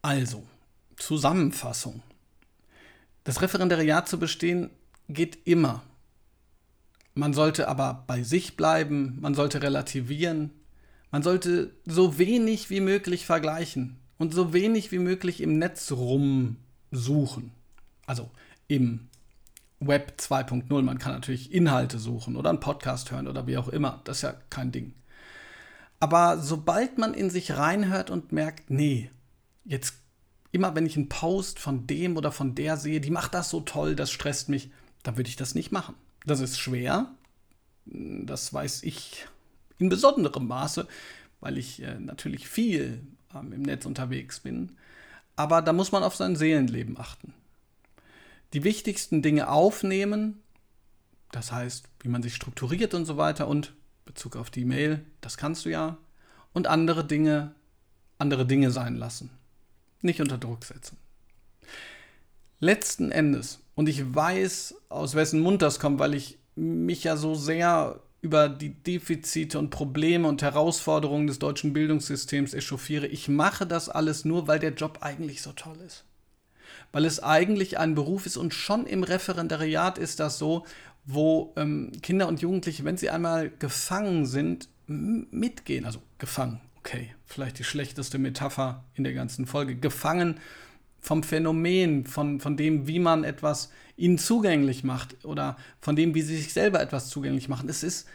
Also, 0.00 0.44
Zusammenfassung. 0.96 2.02
Das 3.24 3.42
Referendariat 3.42 4.08
zu 4.08 4.18
bestehen 4.18 4.70
geht 5.08 5.38
immer. 5.44 5.82
Man 7.14 7.34
sollte 7.34 7.66
aber 7.66 8.04
bei 8.06 8.22
sich 8.22 8.56
bleiben, 8.56 9.18
man 9.20 9.34
sollte 9.34 9.62
relativieren, 9.62 10.52
man 11.10 11.22
sollte 11.24 11.74
so 11.84 12.18
wenig 12.18 12.70
wie 12.70 12.80
möglich 12.80 13.26
vergleichen 13.26 13.98
und 14.16 14.32
so 14.32 14.52
wenig 14.52 14.92
wie 14.92 15.00
möglich 15.00 15.40
im 15.40 15.58
Netz 15.58 15.90
rumsuchen. 16.92 17.52
Also 18.06 18.30
im 18.68 19.08
Web 19.80 20.14
2.0. 20.18 20.82
Man 20.82 20.98
kann 20.98 21.12
natürlich 21.12 21.52
Inhalte 21.52 21.98
suchen 21.98 22.36
oder 22.36 22.50
einen 22.50 22.60
Podcast 22.60 23.10
hören 23.10 23.28
oder 23.28 23.46
wie 23.46 23.56
auch 23.56 23.68
immer. 23.68 24.00
Das 24.04 24.18
ist 24.18 24.22
ja 24.22 24.34
kein 24.50 24.72
Ding. 24.72 24.94
Aber 25.98 26.38
sobald 26.38 26.98
man 26.98 27.14
in 27.14 27.30
sich 27.30 27.52
reinhört 27.56 28.10
und 28.10 28.32
merkt, 28.32 28.70
nee, 28.70 29.10
jetzt 29.64 29.94
immer 30.52 30.74
wenn 30.74 30.86
ich 30.86 30.96
einen 30.96 31.08
Post 31.08 31.58
von 31.58 31.86
dem 31.86 32.16
oder 32.16 32.32
von 32.32 32.54
der 32.54 32.76
sehe, 32.76 33.00
die 33.00 33.10
macht 33.10 33.34
das 33.34 33.50
so 33.50 33.60
toll, 33.60 33.94
das 33.94 34.10
stresst 34.10 34.48
mich, 34.48 34.70
dann 35.02 35.16
würde 35.16 35.28
ich 35.28 35.36
das 35.36 35.54
nicht 35.54 35.72
machen. 35.72 35.94
Das 36.26 36.40
ist 36.40 36.58
schwer. 36.58 37.14
Das 37.86 38.52
weiß 38.52 38.82
ich 38.82 39.26
in 39.78 39.88
besonderem 39.88 40.46
Maße, 40.46 40.86
weil 41.40 41.56
ich 41.56 41.82
äh, 41.82 41.98
natürlich 41.98 42.48
viel 42.48 43.00
ähm, 43.34 43.52
im 43.52 43.62
Netz 43.62 43.86
unterwegs 43.86 44.40
bin. 44.40 44.76
Aber 45.36 45.62
da 45.62 45.72
muss 45.72 45.92
man 45.92 46.02
auf 46.02 46.16
sein 46.16 46.36
Seelenleben 46.36 46.98
achten. 46.98 47.34
Die 48.52 48.64
wichtigsten 48.64 49.22
Dinge 49.22 49.48
aufnehmen, 49.48 50.42
das 51.30 51.52
heißt, 51.52 51.84
wie 52.00 52.08
man 52.08 52.22
sich 52.22 52.34
strukturiert 52.34 52.94
und 52.94 53.06
so 53.06 53.16
weiter 53.16 53.48
und 53.48 53.74
Bezug 54.04 54.36
auf 54.36 54.50
die 54.50 54.64
Mail, 54.64 55.04
das 55.20 55.36
kannst 55.36 55.64
du 55.64 55.70
ja. 55.70 55.96
Und 56.52 56.66
andere 56.66 57.04
Dinge, 57.04 57.54
andere 58.18 58.44
Dinge 58.44 58.72
sein 58.72 58.96
lassen. 58.96 59.30
Nicht 60.02 60.20
unter 60.20 60.36
Druck 60.36 60.64
setzen. 60.64 60.96
Letzten 62.58 63.12
Endes, 63.12 63.60
und 63.74 63.88
ich 63.88 64.14
weiß, 64.14 64.74
aus 64.90 65.14
wessen 65.14 65.40
Mund 65.40 65.62
das 65.62 65.78
kommt, 65.80 65.98
weil 66.00 66.12
ich 66.12 66.38
mich 66.54 67.04
ja 67.04 67.16
so 67.16 67.34
sehr 67.34 67.98
über 68.22 68.48
die 68.48 68.74
Defizite 68.74 69.58
und 69.58 69.70
Probleme 69.70 70.28
und 70.28 70.42
Herausforderungen 70.42 71.26
des 71.26 71.38
deutschen 71.38 71.72
Bildungssystems 71.72 72.54
echauffiere. 72.54 73.06
Ich 73.06 73.28
mache 73.28 73.66
das 73.66 73.88
alles 73.88 74.24
nur, 74.24 74.46
weil 74.46 74.58
der 74.58 74.74
Job 74.74 74.98
eigentlich 75.00 75.42
so 75.42 75.52
toll 75.52 75.78
ist. 75.86 76.04
Weil 76.92 77.04
es 77.04 77.22
eigentlich 77.22 77.78
ein 77.78 77.94
Beruf 77.94 78.26
ist 78.26 78.36
und 78.36 78.52
schon 78.52 78.86
im 78.86 79.04
Referendariat 79.04 79.96
ist 79.96 80.20
das 80.20 80.38
so, 80.38 80.66
wo 81.06 81.54
ähm, 81.56 81.92
Kinder 82.02 82.28
und 82.28 82.42
Jugendliche, 82.42 82.84
wenn 82.84 82.96
sie 82.96 83.10
einmal 83.10 83.50
gefangen 83.58 84.26
sind, 84.26 84.68
mitgehen. 84.86 85.84
Also 85.84 86.02
gefangen, 86.18 86.60
okay, 86.78 87.14
vielleicht 87.24 87.58
die 87.58 87.64
schlechteste 87.64 88.18
Metapher 88.18 88.84
in 88.94 89.04
der 89.04 89.14
ganzen 89.14 89.46
Folge. 89.46 89.76
Gefangen 89.76 90.40
vom 91.00 91.22
Phänomen, 91.22 92.06
von, 92.06 92.40
von 92.40 92.56
dem, 92.56 92.86
wie 92.86 92.98
man 92.98 93.24
etwas 93.24 93.70
ihnen 93.96 94.18
zugänglich 94.18 94.84
macht 94.84 95.24
oder 95.24 95.56
von 95.80 95.96
dem, 95.96 96.14
wie 96.14 96.22
sie 96.22 96.36
sich 96.36 96.52
selber 96.52 96.80
etwas 96.80 97.08
zugänglich 97.08 97.48
machen. 97.48 97.68
Es 97.68 97.82
ist 97.82 98.06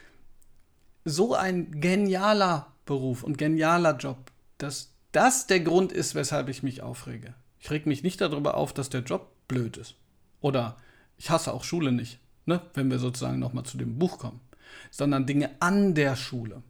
so 1.03 1.35
ein 1.35 1.79
genialer 1.81 2.73
Beruf 2.85 3.23
und 3.23 3.37
genialer 3.37 3.97
Job, 3.97 4.31
dass 4.57 4.93
das 5.11 5.47
der 5.47 5.59
Grund 5.59 5.91
ist, 5.91 6.15
weshalb 6.15 6.49
ich 6.49 6.63
mich 6.63 6.81
aufrege. 6.81 7.33
Ich 7.59 7.71
reg 7.71 7.85
mich 7.85 8.03
nicht 8.03 8.21
darüber 8.21 8.55
auf, 8.55 8.73
dass 8.73 8.89
der 8.89 9.01
Job 9.01 9.31
blöd 9.47 9.77
ist. 9.77 9.95
Oder 10.41 10.77
ich 11.17 11.29
hasse 11.29 11.53
auch 11.53 11.63
Schule 11.63 11.91
nicht, 11.91 12.19
ne? 12.45 12.61
wenn 12.73 12.91
wir 12.91 12.99
sozusagen 12.99 13.39
nochmal 13.39 13.63
zu 13.63 13.77
dem 13.77 13.97
Buch 13.97 14.19
kommen, 14.19 14.41
sondern 14.91 15.25
Dinge 15.25 15.49
an 15.59 15.95
der 15.95 16.15
Schule. 16.15 16.61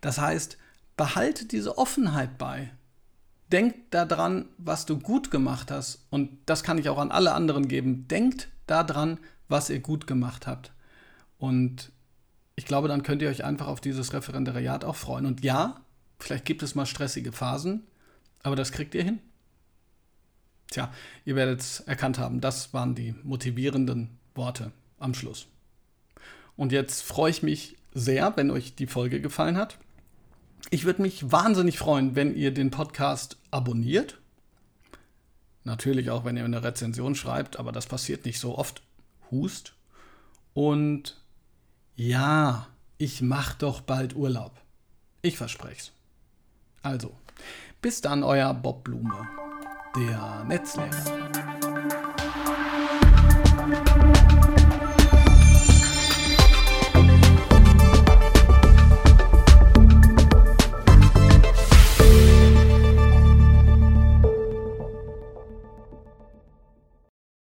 Das 0.00 0.18
heißt, 0.18 0.58
behalte 0.96 1.46
diese 1.46 1.78
Offenheit 1.78 2.38
bei, 2.38 2.72
Denk 3.54 3.92
daran, 3.92 4.46
was 4.58 4.84
du 4.84 4.98
gut 4.98 5.30
gemacht 5.30 5.70
hast. 5.70 6.04
Und 6.10 6.38
das 6.46 6.64
kann 6.64 6.76
ich 6.76 6.88
auch 6.88 6.98
an 6.98 7.12
alle 7.12 7.34
anderen 7.34 7.68
geben. 7.68 8.08
Denkt 8.08 8.48
daran, 8.66 9.20
was 9.46 9.70
ihr 9.70 9.78
gut 9.78 10.08
gemacht 10.08 10.48
habt. 10.48 10.72
Und 11.38 11.92
ich 12.56 12.64
glaube, 12.66 12.88
dann 12.88 13.04
könnt 13.04 13.22
ihr 13.22 13.28
euch 13.28 13.44
einfach 13.44 13.68
auf 13.68 13.80
dieses 13.80 14.12
Referendariat 14.12 14.84
auch 14.84 14.96
freuen. 14.96 15.24
Und 15.24 15.44
ja, 15.44 15.80
vielleicht 16.18 16.46
gibt 16.46 16.64
es 16.64 16.74
mal 16.74 16.84
stressige 16.84 17.30
Phasen, 17.30 17.84
aber 18.42 18.56
das 18.56 18.72
kriegt 18.72 18.92
ihr 18.96 19.04
hin. 19.04 19.20
Tja, 20.72 20.92
ihr 21.24 21.36
werdet 21.36 21.60
es 21.60 21.78
erkannt 21.78 22.18
haben, 22.18 22.40
das 22.40 22.74
waren 22.74 22.96
die 22.96 23.14
motivierenden 23.22 24.18
Worte 24.34 24.72
am 24.98 25.14
Schluss. 25.14 25.46
Und 26.56 26.72
jetzt 26.72 27.04
freue 27.04 27.30
ich 27.30 27.44
mich 27.44 27.76
sehr, 27.92 28.36
wenn 28.36 28.50
euch 28.50 28.74
die 28.74 28.88
Folge 28.88 29.20
gefallen 29.20 29.56
hat. 29.56 29.78
Ich 30.70 30.84
würde 30.84 31.02
mich 31.02 31.30
wahnsinnig 31.30 31.78
freuen, 31.78 32.16
wenn 32.16 32.34
ihr 32.34 32.52
den 32.52 32.70
Podcast 32.70 33.36
abonniert. 33.50 34.18
Natürlich 35.64 36.10
auch, 36.10 36.24
wenn 36.24 36.36
ihr 36.36 36.44
eine 36.44 36.62
Rezension 36.62 37.14
schreibt, 37.14 37.58
aber 37.58 37.72
das 37.72 37.86
passiert 37.86 38.24
nicht 38.24 38.38
so 38.38 38.58
oft. 38.58 38.82
Hust. 39.30 39.74
Und 40.52 41.20
ja, 41.96 42.68
ich 42.98 43.22
mache 43.22 43.56
doch 43.58 43.80
bald 43.80 44.14
Urlaub. 44.14 44.60
Ich 45.22 45.36
verspreche 45.36 45.80
es. 45.80 45.92
Also, 46.82 47.14
bis 47.80 48.00
dann, 48.00 48.22
euer 48.22 48.52
Bob 48.52 48.84
Blume, 48.84 49.28
der 49.96 50.44
Netzlehrer. 50.44 51.63